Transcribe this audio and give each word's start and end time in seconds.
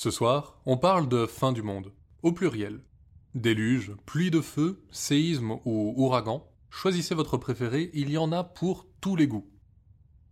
Ce 0.00 0.12
soir, 0.12 0.60
on 0.64 0.76
parle 0.76 1.08
de 1.08 1.26
fin 1.26 1.50
du 1.50 1.60
monde, 1.60 1.92
au 2.22 2.30
pluriel. 2.30 2.84
Déluge, 3.34 3.96
pluie 4.06 4.30
de 4.30 4.40
feu, 4.40 4.80
séisme 4.92 5.58
ou 5.64 5.92
ouragan, 5.96 6.46
choisissez 6.70 7.16
votre 7.16 7.36
préféré, 7.36 7.90
il 7.94 8.08
y 8.08 8.16
en 8.16 8.30
a 8.30 8.44
pour 8.44 8.86
tous 9.00 9.16
les 9.16 9.26
goûts. 9.26 9.50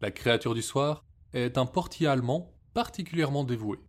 La 0.01 0.13
créature 0.13 0.55
du 0.55 0.63
soir 0.63 1.03
est 1.33 1.59
un 1.59 1.67
portier 1.67 2.07
allemand 2.07 2.55
particulièrement 2.75 3.43
dévoué. 3.43 3.81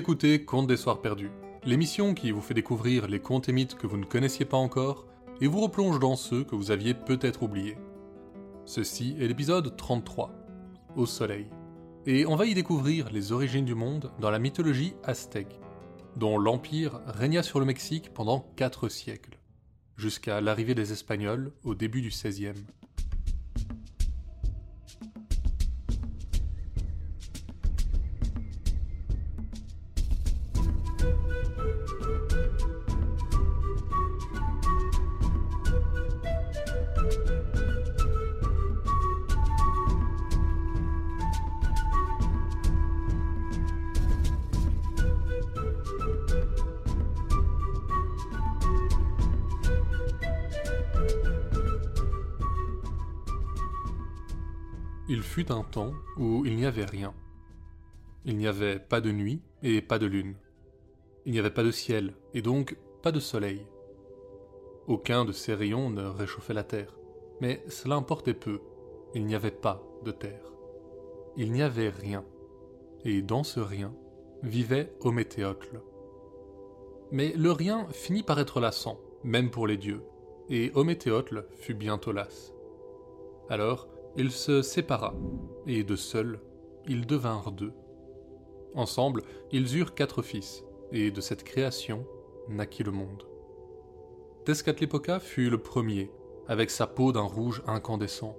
Écoutez 0.00 0.46
Contes 0.46 0.66
des 0.66 0.78
Soirs 0.78 1.02
Perdus, 1.02 1.30
l'émission 1.62 2.14
qui 2.14 2.30
vous 2.30 2.40
fait 2.40 2.54
découvrir 2.54 3.06
les 3.06 3.20
contes 3.20 3.50
et 3.50 3.52
mythes 3.52 3.74
que 3.74 3.86
vous 3.86 3.98
ne 3.98 4.06
connaissiez 4.06 4.46
pas 4.46 4.56
encore 4.56 5.06
et 5.42 5.46
vous 5.46 5.60
replonge 5.60 5.98
dans 5.98 6.16
ceux 6.16 6.42
que 6.42 6.56
vous 6.56 6.70
aviez 6.70 6.94
peut-être 6.94 7.42
oubliés. 7.42 7.76
Ceci 8.64 9.14
est 9.20 9.28
l'épisode 9.28 9.76
33, 9.76 10.32
Au 10.96 11.04
Soleil, 11.04 11.48
et 12.06 12.24
on 12.24 12.34
va 12.34 12.46
y 12.46 12.54
découvrir 12.54 13.10
les 13.10 13.32
origines 13.32 13.66
du 13.66 13.74
monde 13.74 14.10
dans 14.20 14.30
la 14.30 14.38
mythologie 14.38 14.94
aztèque, 15.04 15.60
dont 16.16 16.38
l'Empire 16.38 17.02
régna 17.04 17.42
sur 17.42 17.60
le 17.60 17.66
Mexique 17.66 18.14
pendant 18.14 18.50
4 18.56 18.88
siècles, 18.88 19.38
jusqu'à 19.98 20.40
l'arrivée 20.40 20.74
des 20.74 20.92
Espagnols 20.92 21.52
au 21.62 21.74
début 21.74 22.00
du 22.00 22.08
XVIe. 22.08 22.64
Un 55.50 55.62
temps 55.62 55.92
où 56.16 56.44
il 56.44 56.56
n'y 56.56 56.66
avait 56.66 56.84
rien. 56.84 57.14
Il 58.24 58.36
n'y 58.36 58.46
avait 58.46 58.78
pas 58.78 59.00
de 59.00 59.10
nuit 59.10 59.42
et 59.62 59.80
pas 59.80 59.98
de 59.98 60.06
lune. 60.06 60.34
Il 61.26 61.32
n'y 61.32 61.38
avait 61.38 61.50
pas 61.50 61.62
de 61.62 61.70
ciel 61.70 62.14
et 62.34 62.42
donc 62.42 62.76
pas 63.02 63.12
de 63.12 63.20
soleil. 63.20 63.66
Aucun 64.86 65.24
de 65.24 65.32
ces 65.32 65.54
rayons 65.54 65.90
ne 65.90 66.04
réchauffait 66.04 66.54
la 66.54 66.64
terre, 66.64 66.96
mais 67.40 67.62
cela 67.68 67.96
importait 67.96 68.34
peu. 68.34 68.60
Il 69.14 69.24
n'y 69.26 69.34
avait 69.34 69.50
pas 69.50 69.82
de 70.04 70.10
terre. 70.10 70.52
Il 71.36 71.52
n'y 71.52 71.62
avait 71.62 71.90
rien. 71.90 72.24
Et 73.04 73.22
dans 73.22 73.44
ce 73.44 73.60
rien 73.60 73.94
vivait 74.42 74.92
Ométéocle. 75.00 75.80
Mais 77.12 77.32
le 77.36 77.52
rien 77.52 77.86
finit 77.90 78.22
par 78.22 78.38
être 78.38 78.60
lassant, 78.60 79.00
même 79.24 79.50
pour 79.50 79.66
les 79.66 79.76
dieux, 79.76 80.02
et 80.48 80.70
Ométéocle 80.74 81.46
fut 81.54 81.74
bientôt 81.74 82.12
las. 82.12 82.52
Alors, 83.48 83.88
il 84.16 84.30
se 84.30 84.62
sépara, 84.62 85.14
et 85.66 85.84
de 85.84 85.96
seuls, 85.96 86.40
ils 86.86 87.06
devinrent 87.06 87.52
deux. 87.52 87.72
Ensemble, 88.74 89.22
ils 89.52 89.76
eurent 89.76 89.94
quatre 89.94 90.22
fils, 90.22 90.64
et 90.92 91.10
de 91.10 91.20
cette 91.20 91.44
création 91.44 92.04
naquit 92.48 92.82
le 92.82 92.92
monde. 92.92 93.24
Tezcatlipoca 94.44 95.20
fut 95.20 95.50
le 95.50 95.58
premier, 95.58 96.10
avec 96.48 96.70
sa 96.70 96.86
peau 96.86 97.12
d'un 97.12 97.22
rouge 97.22 97.62
incandescent. 97.66 98.36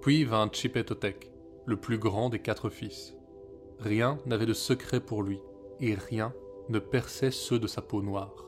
Puis 0.00 0.24
vint 0.24 0.48
Chipetotec, 0.50 1.30
le 1.66 1.76
plus 1.76 1.98
grand 1.98 2.30
des 2.30 2.38
quatre 2.38 2.70
fils. 2.70 3.14
Rien 3.78 4.18
n'avait 4.26 4.46
de 4.46 4.54
secret 4.54 5.00
pour 5.00 5.22
lui, 5.22 5.40
et 5.80 5.94
rien 5.94 6.32
ne 6.68 6.78
perçait 6.78 7.30
ceux 7.30 7.58
de 7.58 7.66
sa 7.66 7.82
peau 7.82 8.02
noire. 8.02 8.46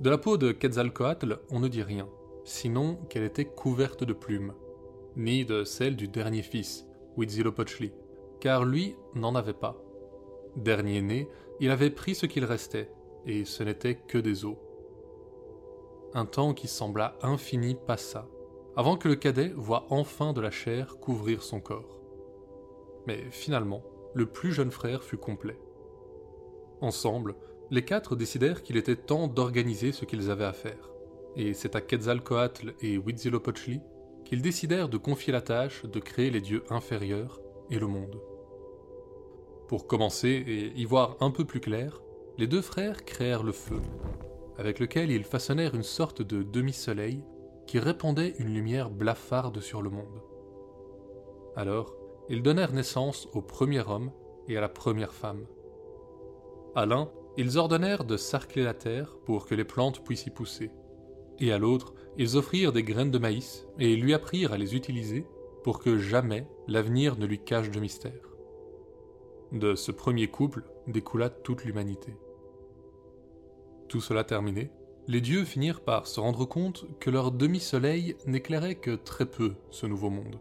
De 0.00 0.10
la 0.10 0.18
peau 0.18 0.36
de 0.38 0.52
Quetzalcoatl, 0.52 1.38
on 1.50 1.60
ne 1.60 1.68
dit 1.68 1.82
rien, 1.82 2.08
sinon 2.44 2.96
qu'elle 3.08 3.22
était 3.22 3.44
couverte 3.44 4.02
de 4.02 4.12
plumes, 4.12 4.54
ni 5.16 5.44
de 5.44 5.64
celle 5.64 5.96
du 5.96 6.08
dernier 6.08 6.42
fils, 6.42 6.86
Huitzilopochtli, 7.16 7.92
car 8.40 8.64
lui 8.64 8.96
n'en 9.14 9.34
avait 9.34 9.52
pas. 9.52 9.82
Dernier 10.56 11.02
né, 11.02 11.28
il 11.60 11.70
avait 11.70 11.90
pris 11.90 12.14
ce 12.14 12.26
qu'il 12.26 12.44
restait, 12.44 12.90
et 13.26 13.44
ce 13.44 13.62
n'était 13.62 13.96
que 13.96 14.18
des 14.18 14.44
os. 14.44 14.56
Un 16.14 16.24
temps 16.24 16.54
qui 16.54 16.66
sembla 16.68 17.16
infini 17.22 17.76
passa, 17.86 18.26
avant 18.76 18.96
que 18.96 19.08
le 19.08 19.16
cadet 19.16 19.52
voie 19.54 19.86
enfin 19.90 20.32
de 20.32 20.40
la 20.40 20.50
chair 20.50 20.98
couvrir 20.98 21.42
son 21.42 21.60
corps. 21.60 22.00
Mais 23.06 23.30
finalement, 23.30 23.82
le 24.14 24.26
plus 24.26 24.52
jeune 24.52 24.70
frère 24.70 25.04
fut 25.04 25.18
complet. 25.18 25.58
Ensemble, 26.80 27.36
les 27.70 27.84
quatre 27.84 28.16
décidèrent 28.16 28.62
qu'il 28.62 28.76
était 28.76 28.96
temps 28.96 29.28
d'organiser 29.28 29.92
ce 29.92 30.04
qu'ils 30.04 30.30
avaient 30.30 30.44
à 30.44 30.52
faire, 30.52 30.90
et 31.36 31.54
c'est 31.54 31.76
à 31.76 31.80
Quetzalcoatl 31.80 32.74
et 32.80 32.94
Huitzilopochtli 32.94 33.80
qu'ils 34.24 34.42
décidèrent 34.42 34.88
de 34.88 34.98
confier 34.98 35.32
la 35.32 35.40
tâche 35.40 35.84
de 35.84 36.00
créer 36.00 36.30
les 36.30 36.40
dieux 36.40 36.64
inférieurs 36.70 37.40
et 37.70 37.78
le 37.78 37.86
monde. 37.86 38.20
Pour 39.68 39.86
commencer 39.86 40.28
et 40.28 40.72
y 40.78 40.84
voir 40.84 41.16
un 41.20 41.30
peu 41.30 41.44
plus 41.44 41.60
clair, 41.60 42.02
les 42.38 42.46
deux 42.46 42.62
frères 42.62 43.04
créèrent 43.04 43.42
le 43.42 43.52
feu, 43.52 43.80
avec 44.58 44.78
lequel 44.78 45.10
ils 45.10 45.24
façonnèrent 45.24 45.74
une 45.74 45.82
sorte 45.82 46.22
de 46.22 46.42
demi-soleil 46.42 47.22
qui 47.66 47.78
répandait 47.78 48.34
une 48.38 48.52
lumière 48.52 48.90
blafarde 48.90 49.60
sur 49.60 49.82
le 49.82 49.90
monde. 49.90 50.22
Alors, 51.54 51.94
ils 52.28 52.42
donnèrent 52.42 52.72
naissance 52.72 53.28
au 53.32 53.42
premier 53.42 53.86
homme 53.88 54.10
et 54.48 54.56
à 54.56 54.60
la 54.60 54.68
première 54.68 55.12
femme. 55.12 55.46
À 56.74 56.86
l'un, 56.86 57.10
ils 57.36 57.58
ordonnèrent 57.58 58.04
de 58.04 58.16
sarcler 58.16 58.64
la 58.64 58.74
terre 58.74 59.16
pour 59.24 59.46
que 59.46 59.54
les 59.54 59.64
plantes 59.64 60.04
puissent 60.04 60.26
y 60.26 60.30
pousser, 60.30 60.70
et 61.40 61.52
à 61.52 61.58
l'autre, 61.58 61.94
ils 62.16 62.36
offrirent 62.36 62.72
des 62.72 62.82
graines 62.82 63.10
de 63.10 63.18
maïs 63.18 63.66
et 63.78 63.96
lui 63.96 64.14
apprirent 64.14 64.52
à 64.52 64.58
les 64.58 64.76
utiliser 64.76 65.26
pour 65.64 65.78
que 65.78 65.98
jamais 65.98 66.46
l'avenir 66.68 67.18
ne 67.18 67.26
lui 67.26 67.38
cache 67.38 67.70
de 67.70 67.80
mystère. 67.80 68.12
De 69.52 69.74
ce 69.74 69.90
premier 69.90 70.28
couple 70.28 70.64
découla 70.86 71.30
toute 71.30 71.64
l'humanité. 71.64 72.14
Tout 73.88 74.00
cela 74.00 74.22
terminé, 74.22 74.70
les 75.08 75.20
dieux 75.20 75.44
finirent 75.44 75.80
par 75.80 76.06
se 76.06 76.20
rendre 76.20 76.44
compte 76.44 76.86
que 77.00 77.10
leur 77.10 77.32
demi-soleil 77.32 78.16
n'éclairait 78.26 78.76
que 78.76 78.94
très 78.94 79.26
peu 79.26 79.54
ce 79.70 79.86
nouveau 79.86 80.10
monde. 80.10 80.38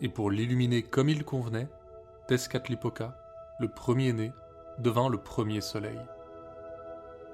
Et 0.00 0.08
pour 0.08 0.30
l'illuminer 0.30 0.82
comme 0.82 1.08
il 1.08 1.24
convenait, 1.24 1.68
Tezcatlipoca, 2.28 3.16
le 3.58 3.68
premier-né, 3.68 4.30
devint 4.78 5.08
le 5.08 5.18
premier 5.18 5.60
soleil. 5.60 5.98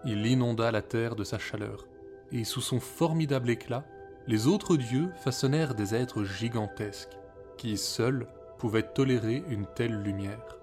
Il 0.07 0.25
inonda 0.25 0.71
la 0.71 0.81
terre 0.81 1.17
de 1.17 1.25
sa 1.25 1.39
chaleur 1.39 1.87
et 2.33 2.45
sous 2.45 2.61
son 2.61 2.81
formidable 2.81 3.51
éclat, 3.51 3.85
les 4.27 4.47
autres 4.47 4.77
dieux 4.77 5.11
façonnèrent 5.23 5.75
des 5.75 5.95
êtres 5.95 6.25
gigantesques, 6.25 7.17
qui 7.57 7.77
seuls 7.77 8.27
pouvaient 8.59 8.83
tolérer 8.95 9.45
une 9.49 9.67
telle 9.67 10.03
lumière. 10.03 10.59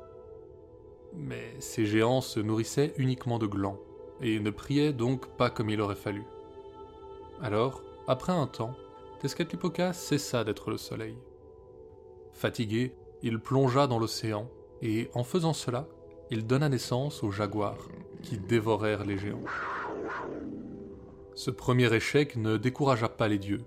Mais 1.14 1.54
ces 1.60 1.86
géants 1.86 2.22
se 2.22 2.40
nourrissaient 2.40 2.94
uniquement 2.98 3.40
de 3.40 3.48
glands, 3.48 3.80
et 4.22 4.40
ne 4.40 4.50
priaient 4.50 4.94
donc 4.94 5.28
pas 5.38 5.50
comme 5.50 5.70
il 5.70 5.82
aurait 5.82 5.96
fallu. 5.96 6.24
Alors, 7.42 7.84
après 8.08 8.34
un 8.34 8.48
temps, 8.48 8.76
Tezcatlipoca 9.20 9.94
cessa 9.94 10.44
d'être 10.44 10.72
le 10.72 10.78
soleil. 10.78 11.18
Fatigué, 12.34 12.96
il 13.22 13.40
plongea 13.40 13.88
dans 13.88 14.00
l'océan, 14.00 14.50
et 14.82 15.10
en 15.14 15.24
faisant 15.24 15.54
cela, 15.54 15.88
il 16.32 16.48
donna 16.48 16.70
naissance 16.70 17.24
aux 17.24 17.32
jaguars, 17.32 17.88
qui 18.24 18.38
dévorèrent 18.38 19.06
les 19.06 19.18
géants. 19.18 19.44
Ce 21.34 21.50
premier 21.50 21.94
échec 21.94 22.36
ne 22.36 22.58
découragea 22.58 23.08
pas 23.08 23.28
les 23.28 23.40
dieux, 23.40 23.62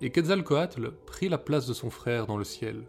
et 0.00 0.10
Quetzalcoatl 0.10 0.92
prit 1.04 1.28
la 1.28 1.38
place 1.38 1.66
de 1.66 1.74
son 1.74 1.90
frère 1.90 2.26
dans 2.26 2.38
le 2.38 2.44
ciel, 2.44 2.84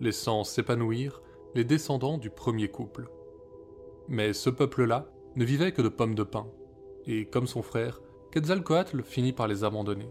laissant 0.00 0.42
s'épanouir 0.42 1.20
les 1.54 1.64
descendants 1.64 2.16
du 2.16 2.30
premier 2.30 2.68
couple. 2.68 3.08
Mais 4.08 4.32
ce 4.32 4.48
peuple-là 4.48 5.10
ne 5.36 5.44
vivait 5.44 5.72
que 5.72 5.82
de 5.82 5.90
pommes 5.90 6.14
de 6.14 6.22
pin, 6.22 6.46
et 7.06 7.26
comme 7.26 7.46
son 7.46 7.62
frère, 7.62 8.00
Quetzalcoatl 8.30 9.02
finit 9.02 9.34
par 9.34 9.48
les 9.48 9.64
abandonner, 9.64 10.08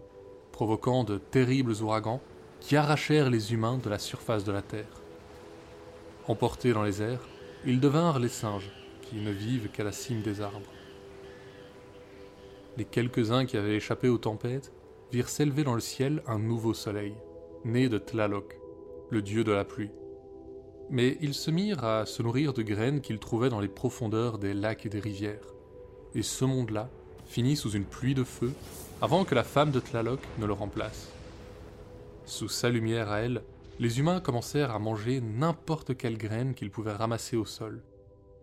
provoquant 0.52 1.02
de 1.02 1.18
terribles 1.18 1.82
ouragans 1.82 2.20
qui 2.60 2.76
arrachèrent 2.76 3.30
les 3.30 3.52
humains 3.52 3.78
de 3.78 3.90
la 3.90 3.98
surface 3.98 4.44
de 4.44 4.52
la 4.52 4.62
terre. 4.62 5.02
Emportés 6.28 6.72
dans 6.72 6.82
les 6.84 7.02
airs, 7.02 7.26
ils 7.66 7.80
devinrent 7.80 8.20
les 8.20 8.28
singes, 8.28 8.70
qui 9.02 9.16
ne 9.16 9.30
vivent 9.30 9.70
qu'à 9.70 9.84
la 9.84 9.92
cime 9.92 10.22
des 10.22 10.40
arbres 10.40 10.72
les 12.78 12.84
quelques-uns 12.84 13.44
qui 13.44 13.56
avaient 13.56 13.74
échappé 13.74 14.08
aux 14.08 14.18
tempêtes 14.18 14.72
virent 15.10 15.28
s'élever 15.28 15.64
dans 15.64 15.74
le 15.74 15.80
ciel 15.80 16.22
un 16.28 16.38
nouveau 16.38 16.74
soleil, 16.74 17.12
né 17.64 17.88
de 17.88 17.98
Tlaloc, 17.98 18.56
le 19.10 19.20
dieu 19.20 19.42
de 19.42 19.50
la 19.50 19.64
pluie. 19.64 19.90
Mais 20.88 21.18
ils 21.20 21.34
se 21.34 21.50
mirent 21.50 21.82
à 21.84 22.06
se 22.06 22.22
nourrir 22.22 22.52
de 22.52 22.62
graines 22.62 23.00
qu'ils 23.00 23.18
trouvaient 23.18 23.48
dans 23.48 23.58
les 23.58 23.66
profondeurs 23.66 24.38
des 24.38 24.54
lacs 24.54 24.86
et 24.86 24.88
des 24.88 25.00
rivières, 25.00 25.54
et 26.14 26.22
ce 26.22 26.44
monde-là 26.44 26.88
finit 27.26 27.56
sous 27.56 27.70
une 27.70 27.84
pluie 27.84 28.14
de 28.14 28.22
feu 28.22 28.52
avant 29.02 29.24
que 29.24 29.34
la 29.34 29.42
femme 29.42 29.72
de 29.72 29.80
Tlaloc 29.80 30.20
ne 30.38 30.46
le 30.46 30.52
remplace. 30.52 31.10
Sous 32.26 32.48
sa 32.48 32.68
lumière 32.68 33.10
à 33.10 33.18
elle, 33.18 33.42
les 33.80 33.98
humains 33.98 34.20
commencèrent 34.20 34.70
à 34.70 34.78
manger 34.78 35.20
n'importe 35.20 35.96
quelle 35.96 36.16
graine 36.16 36.54
qu'ils 36.54 36.70
pouvaient 36.70 36.92
ramasser 36.92 37.36
au 37.36 37.44
sol, 37.44 37.82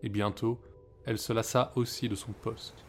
et 0.03 0.09
bientôt, 0.09 0.59
elle 1.05 1.19
se 1.19 1.31
lassa 1.31 1.71
aussi 1.77 2.09
de 2.09 2.15
son 2.15 2.33
poste. 2.33 2.85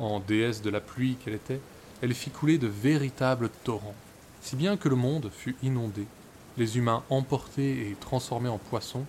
En 0.00 0.18
déesse 0.18 0.62
de 0.62 0.70
la 0.70 0.80
pluie 0.80 1.16
qu'elle 1.16 1.34
était, 1.34 1.60
elle 2.00 2.14
fit 2.14 2.30
couler 2.30 2.56
de 2.56 2.66
véritables 2.66 3.50
torrents, 3.64 3.94
si 4.40 4.56
bien 4.56 4.78
que 4.78 4.88
le 4.88 4.96
monde 4.96 5.30
fut 5.30 5.56
inondé, 5.62 6.06
les 6.56 6.78
humains 6.78 7.04
emportés 7.10 7.90
et 7.90 7.96
transformés 8.00 8.48
en 8.48 8.56
poissons, 8.56 9.04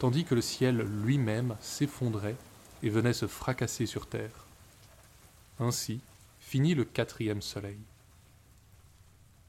tandis 0.00 0.24
que 0.24 0.34
le 0.34 0.40
ciel 0.40 0.78
lui-même 1.04 1.54
s'effondrait 1.60 2.34
et 2.82 2.90
venait 2.90 3.12
se 3.12 3.28
fracasser 3.28 3.86
sur 3.86 4.08
terre. 4.08 4.46
Ainsi 5.60 6.00
finit 6.40 6.74
le 6.74 6.84
quatrième 6.84 7.40
soleil. 7.40 7.78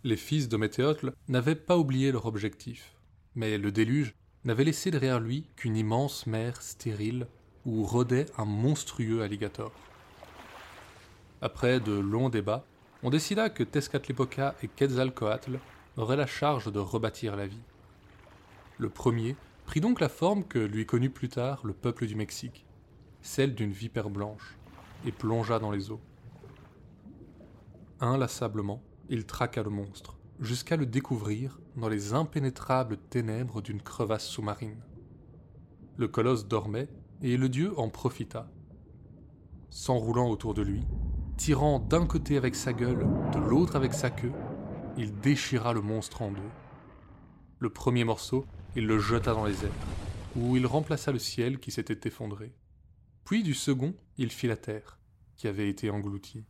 Les 0.04 0.18
fils 0.18 0.48
de 0.48 0.58
Météocle 0.58 1.14
n'avaient 1.28 1.56
pas 1.56 1.80
oublié 1.80 2.12
leur 2.12 2.28
objectif, 2.28 2.94
mais 3.34 3.58
le 3.58 3.72
déluge 3.72 4.14
n'avait 4.46 4.64
laissé 4.64 4.92
derrière 4.92 5.20
lui 5.20 5.48
qu'une 5.56 5.76
immense 5.76 6.28
mer 6.28 6.62
stérile 6.62 7.26
où 7.66 7.84
rôdait 7.84 8.28
un 8.38 8.46
monstrueux 8.46 9.24
alligator. 9.24 9.72
Après 11.46 11.82
de 11.82 11.92
longs 11.92 12.30
débats, 12.30 12.64
on 13.04 13.10
décida 13.10 13.50
que 13.50 13.64
Tezcatlipoca 13.64 14.56
et 14.64 14.70
Quetzalcoatl 14.70 15.60
auraient 15.98 16.16
la 16.16 16.26
charge 16.26 16.72
de 16.72 16.80
rebâtir 16.80 17.36
la 17.36 17.48
vie. 17.48 17.66
Le 18.78 18.88
premier 18.88 19.36
prit 19.66 19.82
donc 19.82 20.00
la 20.00 20.08
forme 20.08 20.46
que 20.46 20.58
lui 20.58 20.86
connut 20.86 21.10
plus 21.10 21.28
tard 21.28 21.60
le 21.66 21.74
peuple 21.74 22.08
du 22.08 22.16
Mexique, 22.16 22.66
celle 23.22 23.56
d'une 23.56 23.74
vipère 23.74 24.10
blanche, 24.10 24.58
et 25.06 25.12
plongea 25.12 25.60
dans 25.60 25.72
les 25.72 25.92
eaux. 25.92 26.00
Inlassablement, 28.00 28.82
il 29.10 29.26
traqua 29.26 29.64
le 29.64 29.70
monstre, 29.70 30.18
jusqu'à 30.40 30.78
le 30.78 30.86
découvrir 30.86 31.60
dans 31.76 31.90
les 31.90 32.14
impénétrables 32.14 32.96
ténèbres 33.10 33.62
d'une 33.62 33.82
crevasse 33.82 34.28
sous-marine. 34.28 34.82
Le 35.98 36.08
colosse 36.08 36.48
dormait, 36.48 36.88
et 37.22 37.36
le 37.36 37.50
dieu 37.50 37.78
en 37.78 37.90
profita. 37.90 38.50
S'enroulant 39.70 40.30
autour 40.30 40.54
de 40.54 40.62
lui, 40.62 40.86
tirant 41.44 41.80
d'un 41.80 42.06
côté 42.06 42.38
avec 42.38 42.56
sa 42.56 42.72
gueule, 42.72 43.06
de 43.34 43.38
l'autre 43.38 43.76
avec 43.76 43.94
sa 43.94 44.10
queue, 44.10 44.32
il 44.96 45.14
déchira 45.20 45.74
le 45.74 45.82
monstre 45.82 46.22
en 46.22 46.32
deux. 46.32 46.40
Le 47.60 47.70
premier 47.70 48.06
morceau, 48.06 48.46
il 48.78 48.88
le 48.88 48.98
jeta 48.98 49.34
dans 49.34 49.44
les 49.44 49.66
airs, 49.66 49.72
où 50.38 50.56
il 50.56 50.66
remplaça 50.66 51.12
le 51.12 51.20
ciel 51.20 51.60
qui 51.60 51.70
s'était 51.70 52.08
effondré. 52.08 52.54
Puis 53.26 53.44
du 53.44 53.54
second, 53.54 53.94
il 54.18 54.32
fit 54.32 54.48
la 54.48 54.56
terre, 54.56 54.98
qui 55.36 55.50
avait 55.50 55.68
été 55.68 55.90
engloutie. 55.90 56.46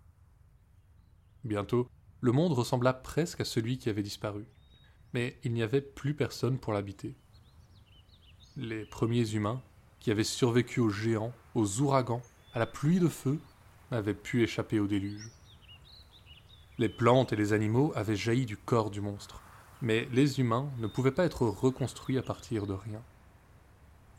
Bientôt, 1.44 1.88
le 2.22 2.32
monde 2.32 2.54
ressembla 2.54 2.94
presque 2.94 3.42
à 3.42 3.46
celui 3.46 3.80
qui 3.80 3.90
avait 3.90 4.04
disparu, 4.04 4.46
mais 5.12 5.40
il 5.44 5.54
n'y 5.54 5.64
avait 5.64 5.82
plus 5.82 6.14
personne 6.14 6.60
pour 6.60 6.72
l'habiter. 6.72 7.16
Les 8.58 8.86
premiers 8.86 9.34
humains, 9.34 9.64
qui 10.00 10.12
avaient 10.12 10.24
survécu 10.24 10.82
aux 10.82 10.90
géants, 10.90 11.34
aux 11.56 11.82
ouragans, 11.82 12.22
à 12.54 12.60
la 12.60 12.68
pluie 12.68 13.00
de 13.00 13.08
feu, 13.08 13.40
avaient 13.94 14.14
pu 14.14 14.44
échapper 14.44 14.80
au 14.80 14.88
déluge. 14.88 15.30
Les 16.78 16.90
plantes 16.90 17.32
et 17.32 17.36
les 17.36 17.54
animaux 17.54 17.94
avaient 17.96 18.16
jailli 18.16 18.46
du 18.46 18.58
corps 18.58 18.90
du 18.90 19.00
monstre, 19.00 19.42
mais 19.82 20.08
les 20.12 20.40
humains 20.40 20.70
ne 20.80 20.88
pouvaient 20.88 21.12
pas 21.12 21.26
être 21.26 21.46
reconstruits 21.46 22.18
à 22.18 22.24
partir 22.24 22.66
de 22.66 22.74
rien. 22.74 23.02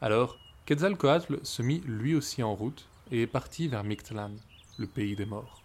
Alors, 0.00 0.38
Quetzalcoatl 0.66 1.40
se 1.42 1.62
mit 1.62 1.80
lui 1.80 2.14
aussi 2.14 2.42
en 2.42 2.54
route 2.54 2.88
et 3.10 3.26
partit 3.26 3.68
vers 3.68 3.84
Mictlan, 3.84 4.32
le 4.78 4.86
pays 4.86 5.16
des 5.16 5.26
morts. 5.26 5.62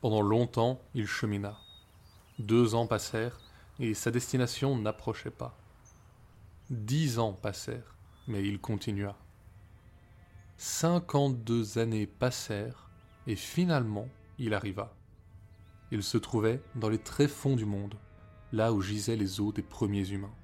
Pendant 0.00 0.22
longtemps, 0.22 0.80
il 0.94 1.06
chemina. 1.06 1.58
Deux 2.38 2.74
ans 2.74 2.86
passèrent 2.86 3.40
et 3.80 3.94
sa 3.94 4.10
destination 4.10 4.76
n'approchait 4.76 5.30
pas. 5.30 5.56
Dix 6.70 7.18
ans 7.18 7.32
passèrent, 7.32 7.94
mais 8.28 8.44
il 8.44 8.60
continua. 8.60 9.16
Cinquante-deux 10.58 11.76
années 11.76 12.06
passèrent 12.06 12.88
et 13.26 13.36
finalement 13.36 14.08
il 14.38 14.54
arriva. 14.54 14.96
Il 15.90 16.02
se 16.02 16.16
trouvait 16.16 16.62
dans 16.74 16.88
les 16.88 16.98
tréfonds 16.98 17.56
du 17.56 17.66
monde, 17.66 17.94
là 18.52 18.72
où 18.72 18.80
gisaient 18.80 19.16
les 19.16 19.38
os 19.40 19.52
des 19.52 19.62
premiers 19.62 20.08
humains. 20.08 20.34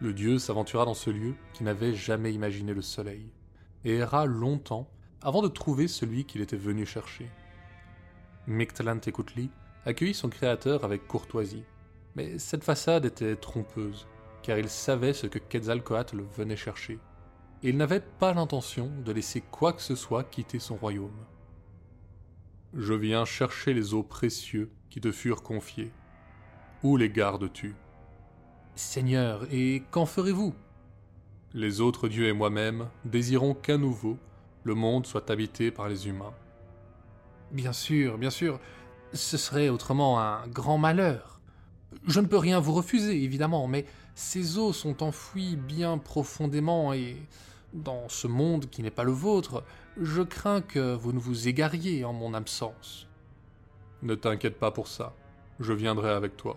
Le 0.00 0.12
dieu 0.12 0.38
s'aventura 0.38 0.84
dans 0.84 0.94
ce 0.94 1.10
lieu 1.10 1.34
qui 1.54 1.64
n'avait 1.64 1.94
jamais 1.94 2.32
imaginé 2.32 2.72
le 2.72 2.82
soleil, 2.82 3.32
et 3.84 3.96
erra 3.96 4.26
longtemps 4.26 4.88
avant 5.22 5.42
de 5.42 5.48
trouver 5.48 5.88
celui 5.88 6.24
qu'il 6.24 6.40
était 6.40 6.56
venu 6.56 6.86
chercher. 6.86 7.28
Mictlantecuhtli 8.46 9.50
accueillit 9.86 10.14
son 10.14 10.28
créateur 10.28 10.84
avec 10.84 11.08
courtoisie, 11.08 11.64
mais 12.14 12.38
cette 12.38 12.62
façade 12.62 13.06
était 13.06 13.34
trompeuse, 13.34 14.06
car 14.42 14.56
il 14.56 14.68
savait 14.68 15.14
ce 15.14 15.26
que 15.26 15.40
Quetzalcoatl 15.40 16.22
venait 16.36 16.56
chercher 16.56 17.00
et 17.64 17.70
il 17.70 17.78
n'avait 17.78 18.00
pas 18.00 18.34
l'intention 18.34 18.92
de 19.06 19.10
laisser 19.10 19.40
quoi 19.40 19.72
que 19.72 19.80
ce 19.80 19.94
soit 19.94 20.22
quitter 20.22 20.58
son 20.58 20.76
royaume. 20.76 21.24
Je 22.74 22.92
viens 22.92 23.24
chercher 23.24 23.72
les 23.72 23.94
eaux 23.94 24.02
précieux 24.02 24.70
qui 24.90 25.00
te 25.00 25.10
furent 25.10 25.42
confiées. 25.42 25.90
Où 26.82 26.98
les 26.98 27.08
gardes-tu 27.08 27.74
Seigneur, 28.74 29.46
et 29.50 29.82
qu'en 29.90 30.04
ferez-vous? 30.04 30.54
Les 31.54 31.80
autres 31.80 32.08
dieux 32.08 32.28
et 32.28 32.34
moi-même 32.34 32.90
désirons 33.06 33.54
qu'à 33.54 33.78
nouveau 33.78 34.18
le 34.62 34.74
monde 34.74 35.06
soit 35.06 35.30
habité 35.30 35.70
par 35.70 35.88
les 35.88 36.06
humains. 36.06 36.34
Bien 37.50 37.72
sûr, 37.72 38.18
bien 38.18 38.30
sûr, 38.30 38.60
ce 39.14 39.38
serait 39.38 39.70
autrement 39.70 40.20
un 40.20 40.46
grand 40.48 40.76
malheur. 40.76 41.40
Je 42.06 42.20
ne 42.20 42.26
peux 42.26 42.36
rien 42.36 42.60
vous 42.60 42.74
refuser, 42.74 43.22
évidemment, 43.22 43.68
mais 43.68 43.86
ces 44.14 44.58
eaux 44.58 44.74
sont 44.74 45.02
enfouies 45.02 45.56
bien 45.56 45.96
profondément 45.96 46.92
et 46.92 47.16
dans 47.74 48.08
ce 48.08 48.26
monde 48.26 48.70
qui 48.70 48.82
n'est 48.82 48.90
pas 48.90 49.04
le 49.04 49.12
vôtre, 49.12 49.64
je 50.00 50.22
crains 50.22 50.62
que 50.62 50.94
vous 50.94 51.12
ne 51.12 51.18
vous 51.18 51.48
égariez 51.48 52.04
en 52.04 52.12
mon 52.12 52.32
absence. 52.32 53.08
Ne 54.02 54.14
t'inquiète 54.14 54.58
pas 54.58 54.70
pour 54.70 54.88
ça, 54.88 55.14
je 55.60 55.72
viendrai 55.72 56.10
avec 56.10 56.36
toi. 56.36 56.56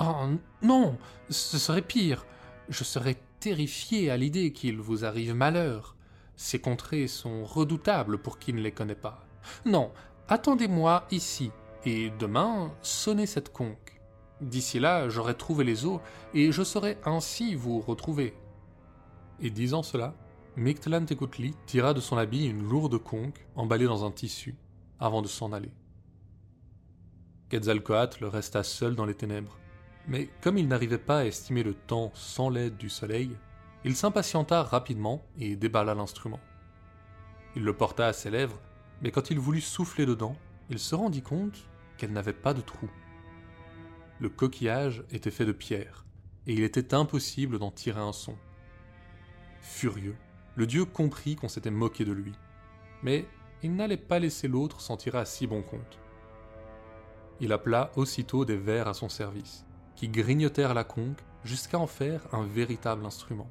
Oh 0.00 0.26
non, 0.62 0.96
ce 1.28 1.58
serait 1.58 1.82
pire. 1.82 2.24
Je 2.68 2.84
serais 2.84 3.16
terrifié 3.40 4.10
à 4.10 4.16
l'idée 4.16 4.52
qu'il 4.52 4.78
vous 4.78 5.04
arrive 5.04 5.34
malheur. 5.34 5.96
Ces 6.36 6.60
contrées 6.60 7.08
sont 7.08 7.44
redoutables 7.44 8.18
pour 8.18 8.38
qui 8.38 8.52
ne 8.52 8.60
les 8.60 8.70
connaît 8.70 8.94
pas. 8.94 9.26
Non, 9.64 9.90
attendez-moi 10.28 11.06
ici, 11.10 11.50
et 11.84 12.10
demain, 12.18 12.72
sonnez 12.82 13.26
cette 13.26 13.52
conque. 13.52 14.00
D'ici 14.40 14.78
là, 14.78 15.08
j'aurai 15.08 15.34
trouvé 15.34 15.64
les 15.64 15.84
eaux, 15.84 16.00
et 16.34 16.52
je 16.52 16.62
saurai 16.62 16.98
ainsi 17.04 17.54
vous 17.56 17.80
retrouver. 17.80 18.34
Et 19.40 19.50
disant 19.50 19.82
cela, 19.82 20.14
Mictlantecuhtli 20.56 21.54
tira 21.66 21.94
de 21.94 22.00
son 22.00 22.16
habit 22.16 22.46
une 22.46 22.68
lourde 22.68 22.98
conque 22.98 23.46
emballée 23.54 23.86
dans 23.86 24.04
un 24.04 24.10
tissu, 24.10 24.56
avant 24.98 25.22
de 25.22 25.28
s'en 25.28 25.52
aller. 25.52 25.70
Quetzalcoatl 27.48 28.24
resta 28.24 28.62
seul 28.62 28.94
dans 28.94 29.06
les 29.06 29.14
ténèbres, 29.14 29.56
mais 30.08 30.28
comme 30.42 30.58
il 30.58 30.66
n'arrivait 30.66 30.98
pas 30.98 31.20
à 31.20 31.24
estimer 31.26 31.62
le 31.62 31.74
temps 31.74 32.10
sans 32.14 32.50
l'aide 32.50 32.76
du 32.76 32.88
soleil, 32.88 33.30
il 33.84 33.94
s'impatienta 33.94 34.62
rapidement 34.64 35.24
et 35.38 35.54
déballa 35.54 35.94
l'instrument. 35.94 36.40
Il 37.54 37.62
le 37.62 37.76
porta 37.76 38.08
à 38.08 38.12
ses 38.12 38.30
lèvres, 38.30 38.60
mais 39.00 39.10
quand 39.12 39.30
il 39.30 39.38
voulut 39.38 39.60
souffler 39.60 40.06
dedans, 40.06 40.36
il 40.70 40.78
se 40.78 40.94
rendit 40.94 41.22
compte 41.22 41.68
qu'elle 41.96 42.12
n'avait 42.12 42.32
pas 42.32 42.54
de 42.54 42.60
trou. 42.60 42.90
Le 44.18 44.28
coquillage 44.28 45.04
était 45.10 45.30
fait 45.30 45.46
de 45.46 45.52
pierre, 45.52 46.04
et 46.46 46.52
il 46.52 46.64
était 46.64 46.94
impossible 46.94 47.58
d'en 47.58 47.70
tirer 47.70 48.00
un 48.00 48.12
son. 48.12 48.36
Furieux, 49.68 50.16
le 50.56 50.66
dieu 50.66 50.86
comprit 50.86 51.36
qu'on 51.36 51.46
s'était 51.46 51.70
moqué 51.70 52.04
de 52.04 52.10
lui. 52.10 52.32
Mais 53.02 53.26
il 53.62 53.76
n'allait 53.76 53.98
pas 53.98 54.18
laisser 54.18 54.48
l'autre 54.48 54.80
s'en 54.80 54.96
tirer 54.96 55.18
à 55.18 55.24
si 55.24 55.46
bon 55.46 55.62
compte. 55.62 56.00
Il 57.38 57.52
appela 57.52 57.92
aussitôt 57.94 58.44
des 58.44 58.56
vers 58.56 58.88
à 58.88 58.94
son 58.94 59.08
service, 59.08 59.66
qui 59.94 60.08
grignotèrent 60.08 60.74
la 60.74 60.82
conque 60.82 61.20
jusqu'à 61.44 61.78
en 61.78 61.86
faire 61.86 62.26
un 62.32 62.44
véritable 62.44 63.04
instrument. 63.06 63.48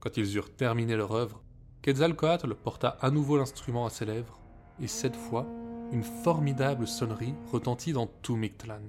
Quand 0.00 0.16
ils 0.18 0.36
eurent 0.36 0.54
terminé 0.54 0.94
leur 0.94 1.12
œuvre, 1.12 1.42
Quetzalcoatl 1.80 2.54
porta 2.54 2.98
à 3.00 3.10
nouveau 3.10 3.38
l'instrument 3.38 3.86
à 3.86 3.90
ses 3.90 4.04
lèvres, 4.04 4.40
et 4.80 4.88
cette 4.88 5.16
fois, 5.16 5.46
une 5.92 6.04
formidable 6.04 6.86
sonnerie 6.86 7.34
retentit 7.50 7.92
dans 7.92 8.08
tout 8.08 8.36
Mictlan. 8.36 8.82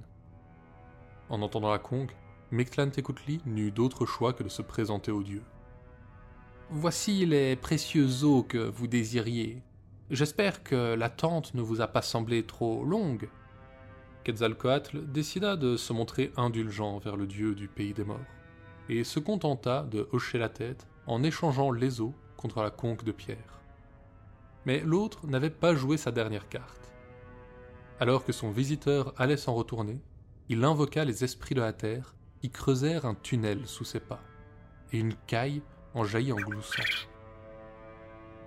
En 1.30 1.40
entendant 1.40 1.70
la 1.70 1.78
conque, 1.78 2.14
Mictlan 2.50 2.90
Tecuhtli 2.90 3.40
n'eut 3.46 3.70
d'autre 3.70 4.04
choix 4.04 4.34
que 4.34 4.42
de 4.42 4.48
se 4.50 4.60
présenter 4.60 5.12
au 5.12 5.22
dieu. 5.22 5.42
Voici 6.70 7.26
les 7.26 7.56
précieuses 7.56 8.24
eaux 8.24 8.42
que 8.42 8.58
vous 8.58 8.86
désiriez. 8.86 9.62
J'espère 10.10 10.62
que 10.62 10.94
l'attente 10.94 11.54
ne 11.54 11.60
vous 11.60 11.82
a 11.82 11.86
pas 11.86 12.02
semblé 12.02 12.44
trop 12.44 12.84
longue. 12.84 13.28
Quetzalcoatl 14.24 15.04
décida 15.12 15.56
de 15.56 15.76
se 15.76 15.92
montrer 15.92 16.32
indulgent 16.36 16.98
vers 16.98 17.16
le 17.16 17.26
dieu 17.26 17.54
du 17.54 17.68
pays 17.68 17.92
des 17.92 18.04
morts, 18.04 18.18
et 18.88 19.04
se 19.04 19.20
contenta 19.20 19.82
de 19.82 20.08
hocher 20.12 20.38
la 20.38 20.48
tête 20.48 20.86
en 21.06 21.22
échangeant 21.22 21.70
les 21.70 22.00
eaux 22.00 22.14
contre 22.36 22.62
la 22.62 22.70
conque 22.70 23.04
de 23.04 23.12
pierre. 23.12 23.60
mais 24.64 24.80
l'autre 24.80 25.26
n'avait 25.26 25.50
pas 25.50 25.74
joué 25.74 25.96
sa 25.96 26.10
dernière 26.10 26.48
carte. 26.48 26.92
Alors 28.00 28.24
que 28.24 28.32
son 28.32 28.50
visiteur 28.50 29.14
allait 29.16 29.36
s'en 29.36 29.54
retourner, 29.54 30.00
il 30.48 30.64
invoqua 30.64 31.04
les 31.04 31.24
esprits 31.24 31.54
de 31.54 31.60
la 31.60 31.72
terre 31.72 32.14
qui 32.40 32.50
creusèrent 32.50 33.06
un 33.06 33.14
tunnel 33.14 33.66
sous 33.66 33.84
ses 33.84 34.00
pas, 34.00 34.22
et 34.92 34.98
une 34.98 35.14
caille 35.26 35.62
en 35.94 36.04
jaillit 36.04 36.32
en 36.32 36.36
gloussant. 36.36 36.82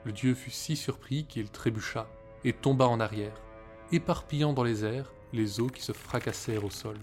Le 0.05 0.11
dieu 0.11 0.33
fut 0.35 0.51
si 0.51 0.75
surpris 0.75 1.25
qu'il 1.25 1.49
trébucha 1.49 2.07
et 2.43 2.53
tomba 2.53 2.87
en 2.87 2.99
arrière, 2.99 3.41
éparpillant 3.91 4.53
dans 4.53 4.63
les 4.63 4.85
airs 4.85 5.13
les 5.33 5.59
os 5.59 5.71
qui 5.71 5.81
se 5.81 5.91
fracassèrent 5.91 6.63
au 6.63 6.69
sol. 6.69 6.97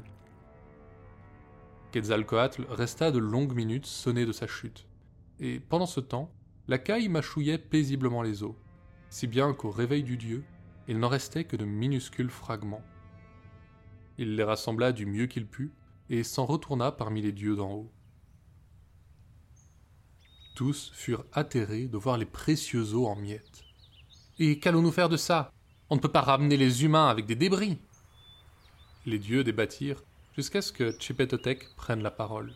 Quetzalcoatl 1.92 2.66
resta 2.70 3.10
de 3.10 3.18
longues 3.18 3.54
minutes 3.54 3.86
sonné 3.86 4.26
de 4.26 4.32
sa 4.32 4.46
chute, 4.46 4.86
et 5.40 5.60
pendant 5.60 5.86
ce 5.86 6.00
temps, 6.00 6.32
la 6.66 6.78
caille 6.78 7.08
mâchouillait 7.08 7.58
paisiblement 7.58 8.22
les 8.22 8.42
os, 8.42 8.54
si 9.10 9.26
bien 9.26 9.52
qu'au 9.52 9.70
réveil 9.70 10.02
du 10.02 10.16
dieu, 10.16 10.44
il 10.88 10.98
n'en 10.98 11.08
restait 11.08 11.44
que 11.44 11.56
de 11.56 11.64
minuscules 11.64 12.30
fragments. 12.30 12.82
Il 14.18 14.36
les 14.36 14.44
rassembla 14.44 14.92
du 14.92 15.06
mieux 15.06 15.26
qu'il 15.26 15.46
put 15.46 15.72
et 16.10 16.22
s'en 16.22 16.46
retourna 16.46 16.92
parmi 16.92 17.22
les 17.22 17.32
dieux 17.32 17.56
d'en 17.56 17.72
haut. 17.72 17.92
Tous 20.54 20.92
furent 20.94 21.24
atterrés 21.32 21.86
de 21.86 21.96
voir 21.96 22.16
les 22.16 22.26
précieux 22.26 22.94
os 22.94 23.08
en 23.08 23.16
miettes. 23.16 23.64
Et 24.38 24.60
qu'allons-nous 24.60 24.92
faire 24.92 25.08
de 25.08 25.16
ça? 25.16 25.52
On 25.90 25.96
ne 25.96 26.00
peut 26.00 26.08
pas 26.08 26.20
ramener 26.20 26.56
les 26.56 26.84
humains 26.84 27.08
avec 27.08 27.26
des 27.26 27.34
débris. 27.34 27.78
Les 29.04 29.18
dieux 29.18 29.42
débattirent 29.42 30.02
jusqu'à 30.36 30.62
ce 30.62 30.72
que 30.72 30.96
Chipetotec 30.98 31.74
prenne 31.76 32.02
la 32.02 32.12
parole. 32.12 32.52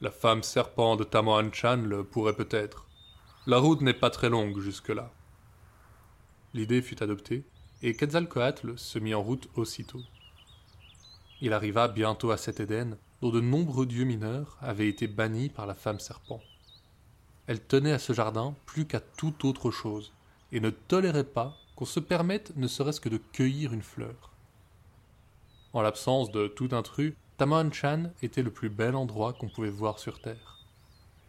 La 0.00 0.10
femme 0.10 0.42
serpent 0.42 0.96
de 0.96 1.04
Tamoanchan 1.04 1.76
le 1.76 2.02
pourrait 2.02 2.36
peut-être. 2.36 2.86
La 3.46 3.58
route 3.58 3.82
n'est 3.82 3.92
pas 3.92 4.10
très 4.10 4.30
longue 4.30 4.58
jusque-là. 4.60 5.12
L'idée 6.54 6.80
fut 6.80 7.02
adoptée, 7.02 7.44
et 7.82 7.94
Quetzalcoatl 7.94 8.78
se 8.78 8.98
mit 8.98 9.14
en 9.14 9.22
route 9.22 9.48
aussitôt. 9.54 10.02
Il 11.42 11.52
arriva 11.52 11.88
bientôt 11.88 12.30
à 12.30 12.38
cet 12.38 12.60
Éden, 12.60 12.96
dont 13.20 13.30
de 13.30 13.40
nombreux 13.40 13.84
dieux 13.84 14.04
mineurs 14.04 14.56
avaient 14.62 14.88
été 14.88 15.06
bannis 15.06 15.50
par 15.50 15.66
la 15.66 15.74
femme 15.74 16.00
serpent. 16.00 16.40
Elle 17.46 17.60
tenait 17.60 17.92
à 17.92 17.98
ce 17.98 18.12
jardin 18.12 18.54
plus 18.66 18.86
qu'à 18.86 19.00
toute 19.00 19.44
autre 19.44 19.70
chose, 19.70 20.12
et 20.52 20.60
ne 20.60 20.70
tolérait 20.70 21.24
pas 21.24 21.56
qu'on 21.76 21.84
se 21.84 22.00
permette 22.00 22.56
ne 22.56 22.66
serait-ce 22.66 23.00
que 23.00 23.08
de 23.08 23.18
cueillir 23.18 23.72
une 23.72 23.82
fleur. 23.82 24.32
En 25.72 25.82
l'absence 25.82 26.32
de 26.32 26.48
tout 26.48 26.70
intrus, 26.72 27.14
Taman-chan 27.36 28.10
était 28.22 28.42
le 28.42 28.50
plus 28.50 28.70
bel 28.70 28.96
endroit 28.96 29.34
qu'on 29.34 29.48
pouvait 29.48 29.68
voir 29.68 29.98
sur 29.98 30.20
Terre. 30.20 30.58